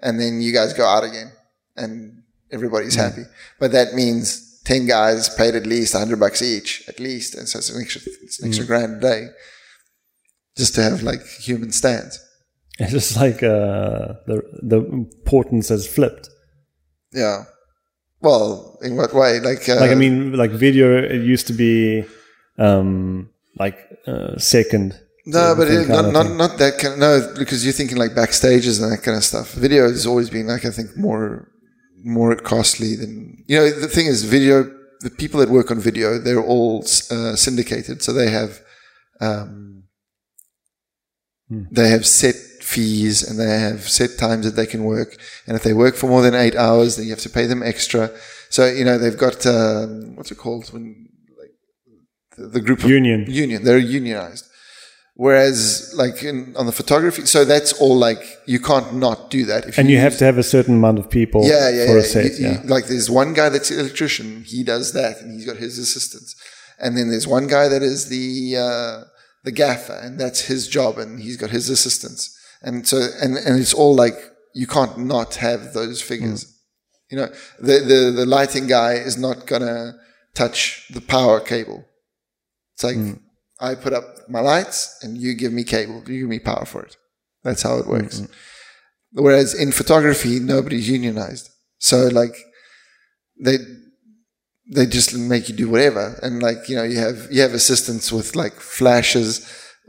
[0.00, 1.32] And then you guys go out again
[1.76, 3.22] and everybody's happy.
[3.58, 7.34] But that means 10 guys paid at least 100 bucks each, at least.
[7.34, 9.28] And so it's an extra, it's an extra grand a day
[10.56, 12.18] just to have like human stands.
[12.78, 16.30] It's just like uh, the the importance has flipped.
[17.12, 17.44] Yeah.
[18.20, 19.40] Well, in what way?
[19.40, 22.04] Like, uh, Like I mean, like video, it used to be
[22.58, 23.28] um,
[23.58, 24.98] like uh, second.
[25.26, 26.94] No, but it, not not not that kind.
[26.94, 29.52] Of, no, because you're thinking like backstages and that kind of stuff.
[29.52, 31.48] Video has always been like I think more
[32.02, 33.70] more costly than you know.
[33.70, 34.64] The thing is, video.
[35.00, 38.60] The people that work on video, they're all uh, syndicated, so they have
[39.20, 39.71] um,
[41.78, 42.36] they have set
[42.72, 45.10] fees and they have set times that they can work.
[45.46, 47.62] And if they work for more than eight hours, then you have to pay them
[47.62, 48.10] extra.
[48.50, 50.84] So you know they've got um, what's it called when
[51.40, 51.54] like
[52.36, 53.24] the, the group of Union.
[53.28, 53.64] union.
[53.64, 54.44] They're unionized.
[55.14, 59.66] Whereas, like in, on the photography, so that's all like you can't not do that.
[59.66, 61.98] If And you have to have a certain amount of people yeah, yeah, for yeah.
[61.98, 62.38] a set.
[62.40, 64.42] You- you- Like there's one guy that's an electrician.
[64.44, 66.34] He does that, and he's got his assistants.
[66.78, 69.04] And then there's one guy that is the uh,
[69.44, 72.38] the gaffer, and that's his job, and he's got his assistants.
[72.62, 74.14] And so, and and it's all like
[74.54, 76.44] you can't not have those figures.
[76.44, 76.48] Hmm.
[77.10, 77.28] You know,
[77.58, 79.94] the the the lighting guy is not gonna
[80.34, 81.84] touch the power cable.
[82.74, 83.14] It's like hmm.
[83.60, 86.82] I put up my lights, and you give me cable, you give me power for
[86.82, 86.96] it.
[87.42, 88.22] That's how it hmm, works.
[89.12, 91.50] Whereas in photography, nobody's unionized.
[91.78, 92.36] So like
[93.38, 93.58] they
[94.74, 96.18] they just make you do whatever.
[96.22, 99.46] And like, you know, you have you have assistants with like flashes,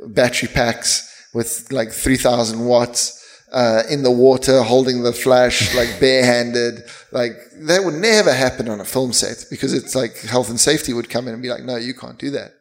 [0.08, 3.20] battery packs with like three thousand watts.
[3.52, 6.82] Uh, in the water, holding the flash like barehanded,
[7.12, 10.92] like that would never happen on a film set because it's like health and safety
[10.92, 12.54] would come in and be like, no, you can't do that,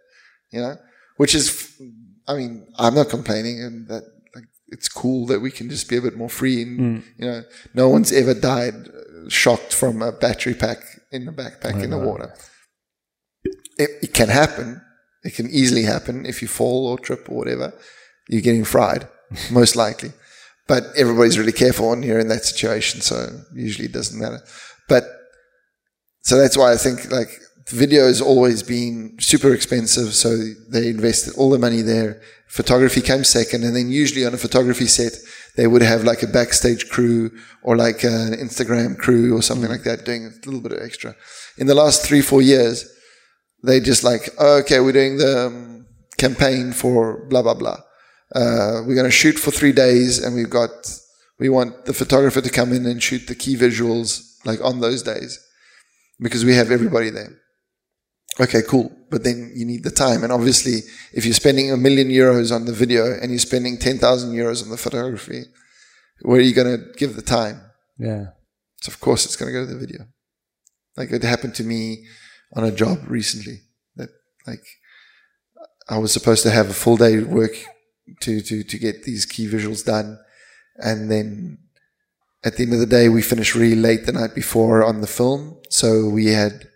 [0.51, 0.77] you know.
[1.17, 1.73] Which is,
[2.29, 4.03] I mean, I'm not complaining, and that
[4.35, 7.43] like it's cool that we can just be a bit more free, and you know,
[7.73, 10.81] no one's ever died uh, shocked from a battery pack
[11.13, 12.35] in the backpack in the water.
[13.79, 14.81] It, it can happen.
[15.25, 17.73] It can easily happen if you fall or trip or whatever.
[18.29, 19.09] You're getting fried,
[19.51, 20.13] most likely.
[20.69, 24.41] But everybody's really careful when you're in that situation, so usually it doesn't matter.
[24.89, 25.05] But
[26.23, 27.29] so that's why I think like
[27.69, 30.15] video has always been super expensive.
[30.15, 30.37] So
[30.69, 32.21] they invested all the money there.
[32.49, 33.65] Photography came second.
[33.65, 35.13] And then usually on a photography set,
[35.57, 37.31] they would have like a backstage crew
[37.63, 41.15] or like an Instagram crew or something like that doing a little bit of extra.
[41.59, 42.89] In the last three, four years,
[43.63, 45.87] they just like, oh, okay, we're doing the um,
[46.19, 47.79] campaign for blah, blah, blah.
[48.35, 50.71] Uh, we're going to shoot for three days and we've got,
[51.39, 55.03] we want the photographer to come in and shoot the key visuals like on those
[55.03, 55.39] days
[56.19, 57.39] because we have everybody there.
[58.41, 58.91] Okay, cool.
[59.13, 60.25] But then you need the time.
[60.25, 60.81] And obviously,
[61.13, 64.71] if you're spending a million euros on the video and you're spending 10,000 euros on
[64.71, 65.45] the photography,
[66.23, 67.61] where are you going to give the time?
[67.99, 68.25] Yeah.
[68.81, 70.07] So of course it's going to go to the video.
[70.97, 72.07] Like it happened to me
[72.55, 73.61] on a job recently
[73.97, 74.09] that
[74.47, 74.65] like
[75.89, 77.53] I was supposed to have a full day work
[78.21, 80.19] to, to, to get these key visuals done.
[80.77, 81.59] And then
[82.45, 85.07] at the end of the day, we finished really late the night before on the
[85.07, 85.59] film.
[85.69, 86.69] So we had,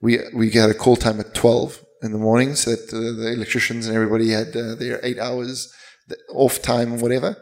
[0.00, 3.32] we, we had a call time at 12 in the morning so that uh, the
[3.32, 5.72] electricians and everybody had uh, their eight hours
[6.30, 7.36] off time or whatever.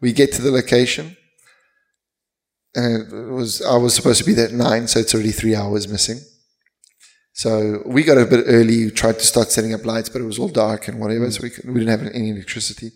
[0.00, 1.16] We get to the location
[2.74, 4.86] and it was, I was supposed to be there at nine.
[4.86, 6.20] So it's already three hours missing.
[7.32, 10.38] So we got a bit early, tried to start setting up lights, but it was
[10.38, 11.30] all dark and whatever.
[11.30, 12.92] So we, could, we didn't have any electricity.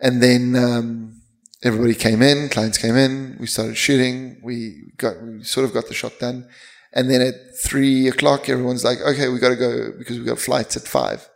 [0.00, 1.22] And then, um,
[1.62, 5.88] everybody came in, clients came in, we started shooting, we got, we sort of got
[5.88, 6.46] the shot done.
[6.94, 10.38] And then at three o'clock, everyone's like, okay, we got to go because we got
[10.38, 11.28] flights at five.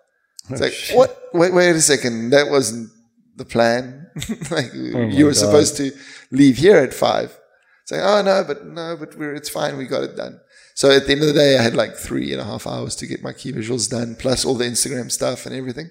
[0.50, 0.96] Oh, it's Oh, like, shit.
[0.96, 1.20] what?
[1.34, 2.30] Wait, wait a second.
[2.30, 2.90] That wasn't
[3.36, 4.06] the plan.
[4.50, 5.36] like Oh you were God.
[5.36, 5.90] supposed to
[6.30, 7.36] leave here at five.
[7.82, 9.76] It's like, oh no, but no, but we're, it's fine.
[9.76, 10.40] We got it done.
[10.74, 12.94] So at the end of the day, I had like three and a half hours
[12.96, 15.90] to get my key visuals done, plus all the Instagram stuff and everything.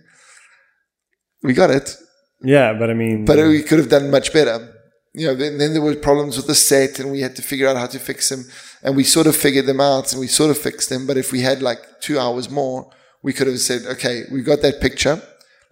[1.44, 1.96] We got it,
[2.42, 4.74] Yeah, but I mean, but we could have done much better.
[5.18, 7.68] You know, then, then there were problems with the set and we had to figure
[7.68, 8.46] out how to fix them.
[8.84, 11.08] And we sort of figured them out and we sort of fixed them.
[11.08, 12.92] But if we had like two hours more,
[13.24, 15.20] we could have said, okay, we've got that picture.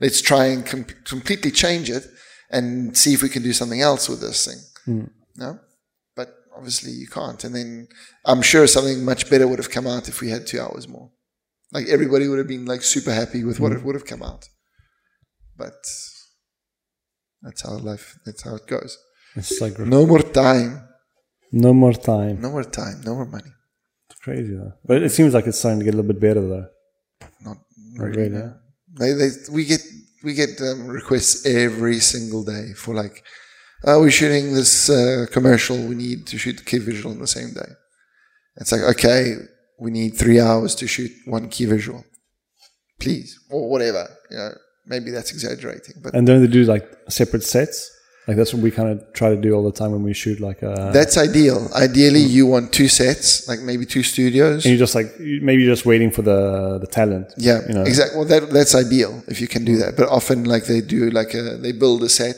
[0.02, 2.08] Let's try and com- completely change it
[2.50, 4.62] and see if we can do something else with this thing.
[4.86, 5.06] Hmm.
[5.36, 5.60] No?
[6.16, 7.44] But obviously you can't.
[7.44, 7.88] And then
[8.26, 11.12] I'm sure something much better would have come out if we had two hours more.
[11.72, 13.78] Like everybody would have been like super happy with what hmm.
[13.78, 14.50] it would have come out.
[15.56, 15.76] But
[17.44, 18.98] that's how life, that's how it goes.
[19.36, 20.82] It's like No more time.
[21.52, 22.42] no more time.
[22.42, 23.02] No more time.
[23.06, 23.52] No more money.
[24.10, 24.74] It's crazy though.
[24.86, 26.68] But it seems like it's starting to get a little bit better though.
[27.46, 27.58] Not
[27.94, 28.18] Not really.
[28.18, 28.54] really, no.
[29.00, 29.82] They, they, we get
[30.24, 33.24] we get um, requests every single day for like,
[33.84, 35.78] oh, we're shooting this uh, commercial.
[35.78, 37.72] We need to shoot the key visual on the same day.
[38.58, 39.36] It's like, okay,
[39.80, 42.04] we need three hours to shoot one key visual,
[43.00, 44.08] please, or whatever.
[44.32, 44.52] You know,
[44.88, 47.92] maybe that's exaggerating, but And don't they do like separate sets?
[48.28, 50.40] Like that's what we kind of try to do all the time when we shoot
[50.40, 50.90] like a.
[50.92, 51.70] that's ideal.
[51.76, 54.66] Ideally, you want two sets, like maybe two studios.
[54.66, 57.28] and you're just like maybe you're just waiting for the the talent.
[57.38, 57.84] Yeah, you know.
[57.84, 58.18] exactly.
[58.18, 59.96] Well, that that's ideal if you can do that.
[59.96, 62.38] But often, like they do, like a, they build a set,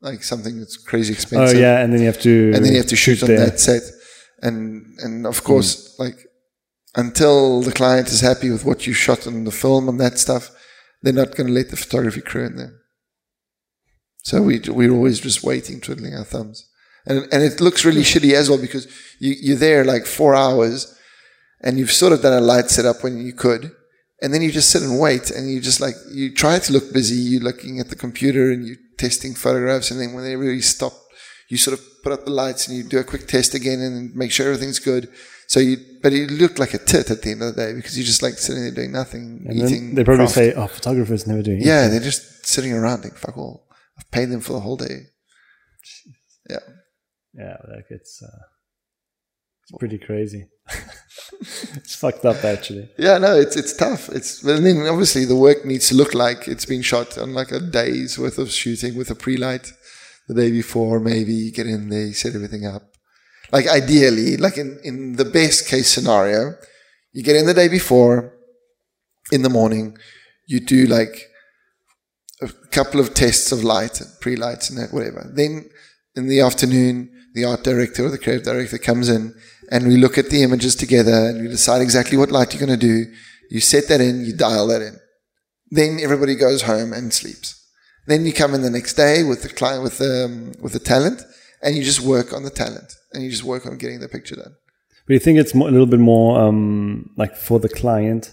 [0.00, 1.56] like something that's crazy oh, expensive.
[1.56, 2.52] Oh yeah, and then you have to.
[2.54, 3.46] and then you have to shoot on there.
[3.46, 3.82] that set,
[4.42, 5.46] and and of hmm.
[5.46, 6.18] course, like
[6.94, 10.50] until the client is happy with what you shot on the film and that stuff,
[11.02, 12.74] they're not going to let the photography crew in there.
[14.28, 16.56] So we we're always just waiting, twiddling our thumbs,
[17.08, 18.84] and and it looks really shitty as well because
[19.24, 20.78] you you're there like four hours,
[21.64, 23.70] and you've sort of done a light setup when you could,
[24.20, 26.92] and then you just sit and wait, and you just like you try to look
[26.92, 30.60] busy, you're looking at the computer and you're testing photographs, and then when they really
[30.60, 30.94] stop,
[31.48, 34.12] you sort of put up the lights and you do a quick test again and
[34.16, 35.08] make sure everything's good.
[35.46, 37.96] So you, but you look like a tit at the end of the day because
[37.96, 39.94] you're just like sitting there doing nothing, And eating.
[39.94, 40.34] they probably craft.
[40.34, 43.65] say, "Oh, photographers never do." anything." Yeah, they're just sitting around doing fuck all.
[43.98, 45.08] I've paid them for the whole day.
[46.48, 46.58] Yeah.
[47.34, 48.42] yeah, like it's uh,
[49.62, 50.46] it's pretty crazy.
[51.40, 52.88] it's fucked up actually.
[52.98, 54.08] Yeah, no, it's it's tough.
[54.10, 57.52] It's and then obviously the work needs to look like it's been shot on like
[57.52, 59.72] a day's worth of shooting with a pre-light
[60.28, 61.00] the day before.
[61.00, 62.82] Maybe you get in there, you set everything up.
[63.52, 66.54] Like ideally, like in in the best case scenario,
[67.12, 68.34] you get in the day before,
[69.32, 69.96] in the morning,
[70.46, 71.28] you do like
[72.40, 75.30] a couple of tests of light, and pre-lights and whatever.
[75.34, 75.70] Then
[76.14, 79.34] in the afternoon, the art director or the creative director comes in
[79.70, 82.78] and we look at the images together and we decide exactly what light you're going
[82.78, 83.12] to do.
[83.50, 84.98] You set that in, you dial that in.
[85.70, 87.62] Then everybody goes home and sleeps.
[88.06, 90.78] Then you come in the next day with the client, with the, um, with the
[90.78, 91.22] talent
[91.62, 94.36] and you just work on the talent and you just work on getting the picture
[94.36, 94.54] done.
[95.06, 98.32] But you think it's more, a little bit more um, like for the client?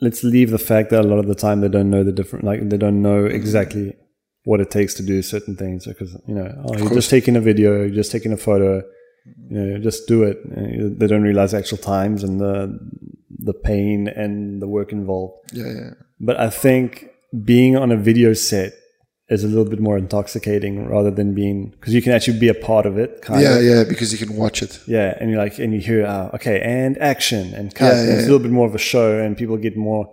[0.00, 2.44] Let's leave the fact that a lot of the time they don't know the different,
[2.44, 3.34] like they don't know mm-hmm.
[3.34, 3.96] exactly
[4.44, 7.40] what it takes to do certain things because you know, oh, you're just taking a
[7.40, 8.82] video, you're just taking a photo,
[9.50, 10.38] you know, just do it.
[10.98, 12.78] They don't realize actual times and the
[13.40, 15.34] the pain and the work involved.
[15.52, 15.90] Yeah, yeah.
[16.20, 17.10] But I think
[17.44, 18.72] being on a video set
[19.30, 22.54] is a little bit more intoxicating rather than being because you can actually be a
[22.54, 23.20] part of it.
[23.22, 23.64] Kind Yeah, of.
[23.64, 24.80] yeah, because you can watch it.
[24.86, 27.94] Yeah, and you like, and you hear, uh, okay, and action and cut.
[27.94, 30.04] Yeah, yeah, it's a little bit more of a show, and people get more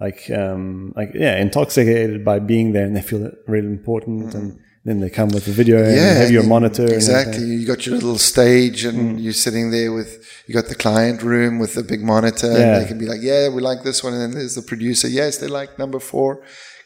[0.00, 5.00] like, um, like yeah, intoxicated by being there, and they feel really important, and then
[5.00, 5.96] they come with the video and Mm.
[5.96, 6.86] yeah, have your and monitor.
[6.92, 7.44] Exactly.
[7.44, 8.88] You got your little stage, Mm.
[8.90, 10.10] and you're sitting there with
[10.46, 12.58] you got the client room with the big monitor, Yeah.
[12.64, 15.08] and they can be like, "Yeah, we like this one," and then there's the producer.
[15.08, 16.30] Yes, they like number four.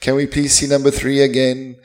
[0.00, 1.76] Can we please see number three again?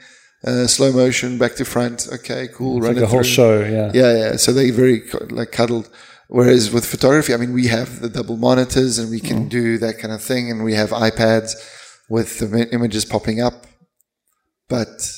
[0.46, 2.08] uh, slow motion, back to front.
[2.12, 2.80] Okay, cool.
[2.80, 3.62] run like it a whole show.
[3.62, 3.92] Yeah.
[3.94, 4.36] Yeah, yeah.
[4.36, 5.90] So they very like cuddled.
[6.28, 10.00] Whereas with photography, I mean, we have the double monitors and we can do that
[10.00, 11.54] kind of thing, and we have iPads
[12.10, 13.68] with the images popping up.
[14.68, 15.12] But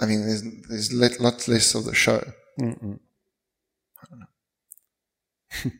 [0.00, 2.20] I mean, there's there's let, lots less of the show.
[2.60, 2.98] Mm-mm.
[4.02, 5.70] I don't know.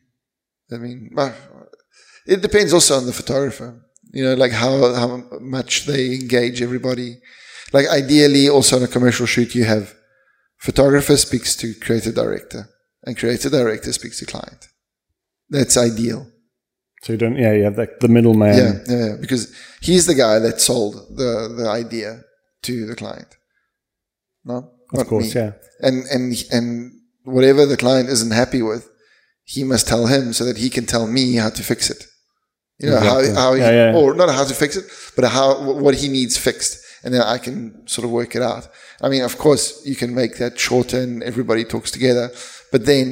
[0.72, 1.34] I mean, well,
[2.26, 3.85] it depends also on the photographer.
[4.12, 7.18] You know, like how how much they engage everybody.
[7.72, 9.94] Like ideally, also on a commercial shoot, you have
[10.58, 12.68] photographer speaks to creative director,
[13.04, 14.68] and creative director speaks to client.
[15.50, 16.26] That's ideal.
[17.02, 17.36] So you don't.
[17.36, 18.56] Yeah, you have like the middleman.
[18.56, 22.22] Yeah, yeah, yeah, because he's the guy that sold the the idea
[22.62, 23.28] to the client.
[24.44, 25.34] No, Of course.
[25.34, 25.40] me.
[25.40, 25.52] Yeah.
[25.80, 26.92] and and and
[27.24, 28.88] whatever the client isn't happy with,
[29.44, 32.06] he must tell him so that he can tell me how to fix it.
[32.78, 33.28] You know Exactly.
[33.34, 33.96] how how he, Yeah, yeah.
[33.98, 34.84] or not how to fix it,
[35.16, 35.46] but how
[35.84, 38.68] what he needs fixed, and then I can sort of work it out.
[39.00, 42.30] I mean, of course, you can make that shorter and everybody talks together,
[42.72, 43.06] but then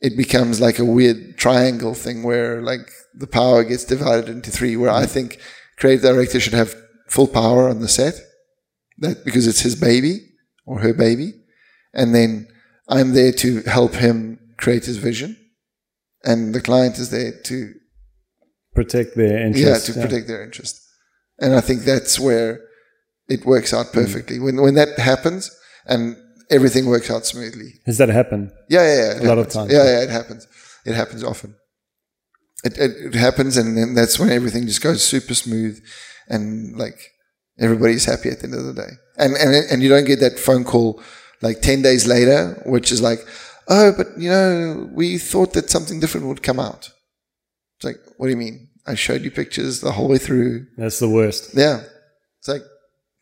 [0.00, 4.76] it becomes like a weird triangle thing where like the power gets divided into three.
[4.76, 5.38] Where I think
[5.76, 6.74] creative director should have
[7.08, 8.14] full power on the set,
[8.98, 10.14] that because it's his baby
[10.66, 11.32] or her baby,
[11.94, 12.48] and then
[12.88, 15.36] I'm there to help him create his vision,
[16.24, 17.74] and the client is there to
[18.74, 19.88] Protect their interest.
[19.88, 20.80] yeah to protect their interest.
[21.40, 22.60] And I think that's where
[23.28, 23.92] it works out mm.
[23.92, 25.50] perfectly when when that happens
[25.86, 26.16] and
[26.50, 27.74] everything works out smoothly.
[27.86, 28.50] Has that happened?
[28.68, 29.22] Yeah, yeah, yeah.
[29.22, 29.90] A lot of times, Yeah, yeah.
[29.90, 30.46] yeah, it happens.
[30.84, 31.54] It happens often.
[32.64, 35.80] It, it it happens, and then that's when everything just goes super smooth,
[36.28, 36.98] and like
[37.60, 38.92] everybody's happy at the end of the day.
[39.16, 41.00] And and and you don't get that phone call
[41.40, 43.20] like ten days later, which is like,
[43.68, 46.90] oh, but you know, we thought that something different would come out.
[47.78, 48.68] It's like, what do you mean?
[48.86, 50.66] I showed you pictures the whole way through.
[50.76, 51.54] That's the worst.
[51.54, 51.82] Yeah,
[52.38, 52.62] it's like,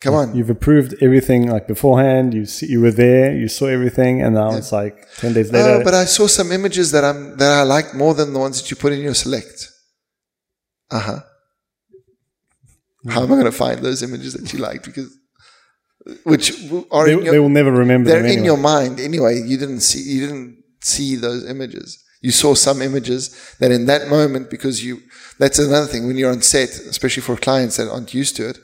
[0.01, 0.35] come on.
[0.35, 2.33] You've approved everything like beforehand.
[2.33, 3.35] You see, you were there.
[3.35, 5.81] You saw everything, and now it's like ten days later.
[5.81, 8.59] Oh, but I saw some images that I'm that I liked more than the ones
[8.59, 9.69] that you put in your select.
[10.89, 11.19] Uh huh.
[13.09, 14.85] How am I going to find those images that you liked?
[14.85, 15.15] Because
[16.23, 16.51] which
[16.91, 18.45] are they, in your, they will never remember they're in anyway.
[18.45, 19.41] your mind anyway.
[19.41, 22.03] You didn't see you didn't see those images.
[22.21, 25.01] You saw some images that in that moment because you.
[25.39, 28.57] That's another thing when you're on set, especially for clients that aren't used to it.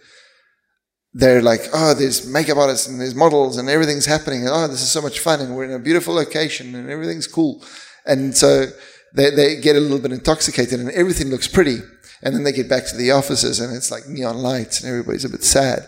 [1.14, 4.42] They're like, oh, there's makeup artists and there's models and everything's happening.
[4.42, 7.28] And, oh, this is so much fun and we're in a beautiful location and everything's
[7.28, 7.64] cool.
[8.08, 8.66] And so
[9.14, 11.78] they, they get a little bit intoxicated and everything looks pretty.
[12.24, 15.26] And then they get back to the offices and it's like neon lights and everybody's
[15.26, 15.88] a bit sad.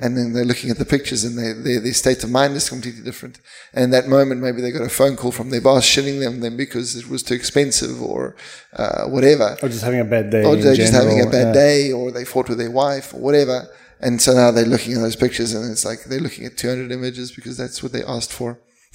[0.00, 2.70] And then they're looking at the pictures and they, they, their state of mind is
[2.70, 3.38] completely different.
[3.74, 6.40] And in that moment, maybe they got a phone call from their boss shitting them
[6.40, 8.34] them because it was too expensive or
[8.72, 9.58] uh, whatever.
[9.62, 10.44] or just having a bad day.
[10.44, 11.52] Or they're just having a bad yeah.
[11.52, 13.68] day or they fought with their wife or whatever.
[14.00, 16.92] And so now they're looking at those pictures and it's like they're looking at 200
[16.92, 18.58] images because that's what they asked for.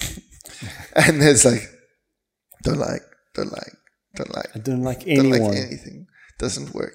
[0.94, 1.62] and it's like,
[2.62, 3.02] don't like,
[3.34, 3.72] don't like,
[4.16, 5.40] don't like, I don't like don't anyone.
[5.42, 6.06] like anything.
[6.40, 6.94] Doesn't work.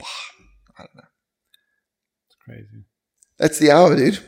[0.00, 1.08] I don't know.
[2.28, 2.84] It's crazy.
[3.38, 4.18] That's the hour, dude.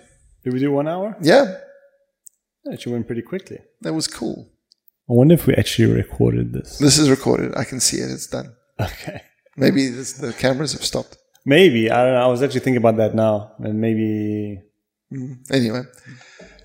[0.42, 1.16] Did we do one hour?
[1.22, 1.44] Yeah,
[2.64, 3.58] That actually went pretty quickly.
[3.82, 4.50] that was cool.
[5.08, 6.78] I wonder if we actually recorded this.
[6.78, 7.54] This is recorded.
[7.56, 8.10] I can see it.
[8.10, 8.54] It's done.
[8.80, 9.20] Okay.
[9.56, 11.16] Maybe this, the cameras have stopped.
[11.46, 12.24] Maybe I don't know.
[12.24, 14.60] I was actually thinking about that now, and maybe
[15.52, 15.82] Anyway,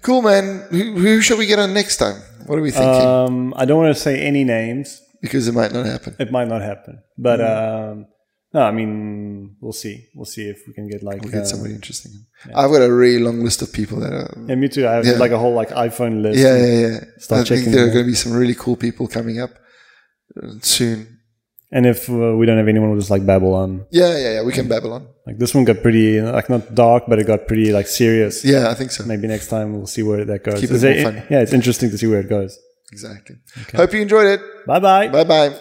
[0.02, 0.66] cool, man.
[0.72, 2.20] Who, who shall we get on next time?
[2.48, 3.06] What are we thinking?
[3.08, 5.02] um, I don't want to say any names.
[5.22, 6.16] Because it might not happen.
[6.20, 7.92] It might not happen, but Mm-hmm.
[8.00, 8.06] um,
[8.54, 8.62] no.
[8.62, 10.06] I mean, we'll see.
[10.16, 11.22] We'll see if we can get like.
[11.22, 12.12] We'll get uh, somebody interesting.
[12.56, 14.34] I've got a really long list of people that are.
[14.48, 14.88] Yeah, me too.
[14.88, 15.14] I have Yeah.
[15.26, 16.40] like a whole like iPhone list.
[16.40, 17.00] Yeah, yeah, yeah.
[17.18, 19.52] Start I think checking there are going to be some really cool people coming up
[20.42, 21.18] uh, soon.
[21.72, 23.86] And if uh, we don't have anyone, we'll just like babble on.
[23.92, 24.42] Yeah, yeah, yeah.
[24.44, 25.08] We can babble on.
[25.28, 28.44] Like this one got pretty like not dark, but it got pretty like serious.
[28.44, 29.04] Yeah, I think so.
[29.06, 30.60] Maybe next time we'll see where that goes.
[30.62, 31.16] Keep it more a- fun.
[31.30, 32.58] Yeah, it's interesting to see where it goes.
[32.92, 33.38] Exactly.
[33.76, 34.66] Hope you enjoyed it.
[34.66, 35.08] Bye bye.
[35.08, 35.60] Bye bye.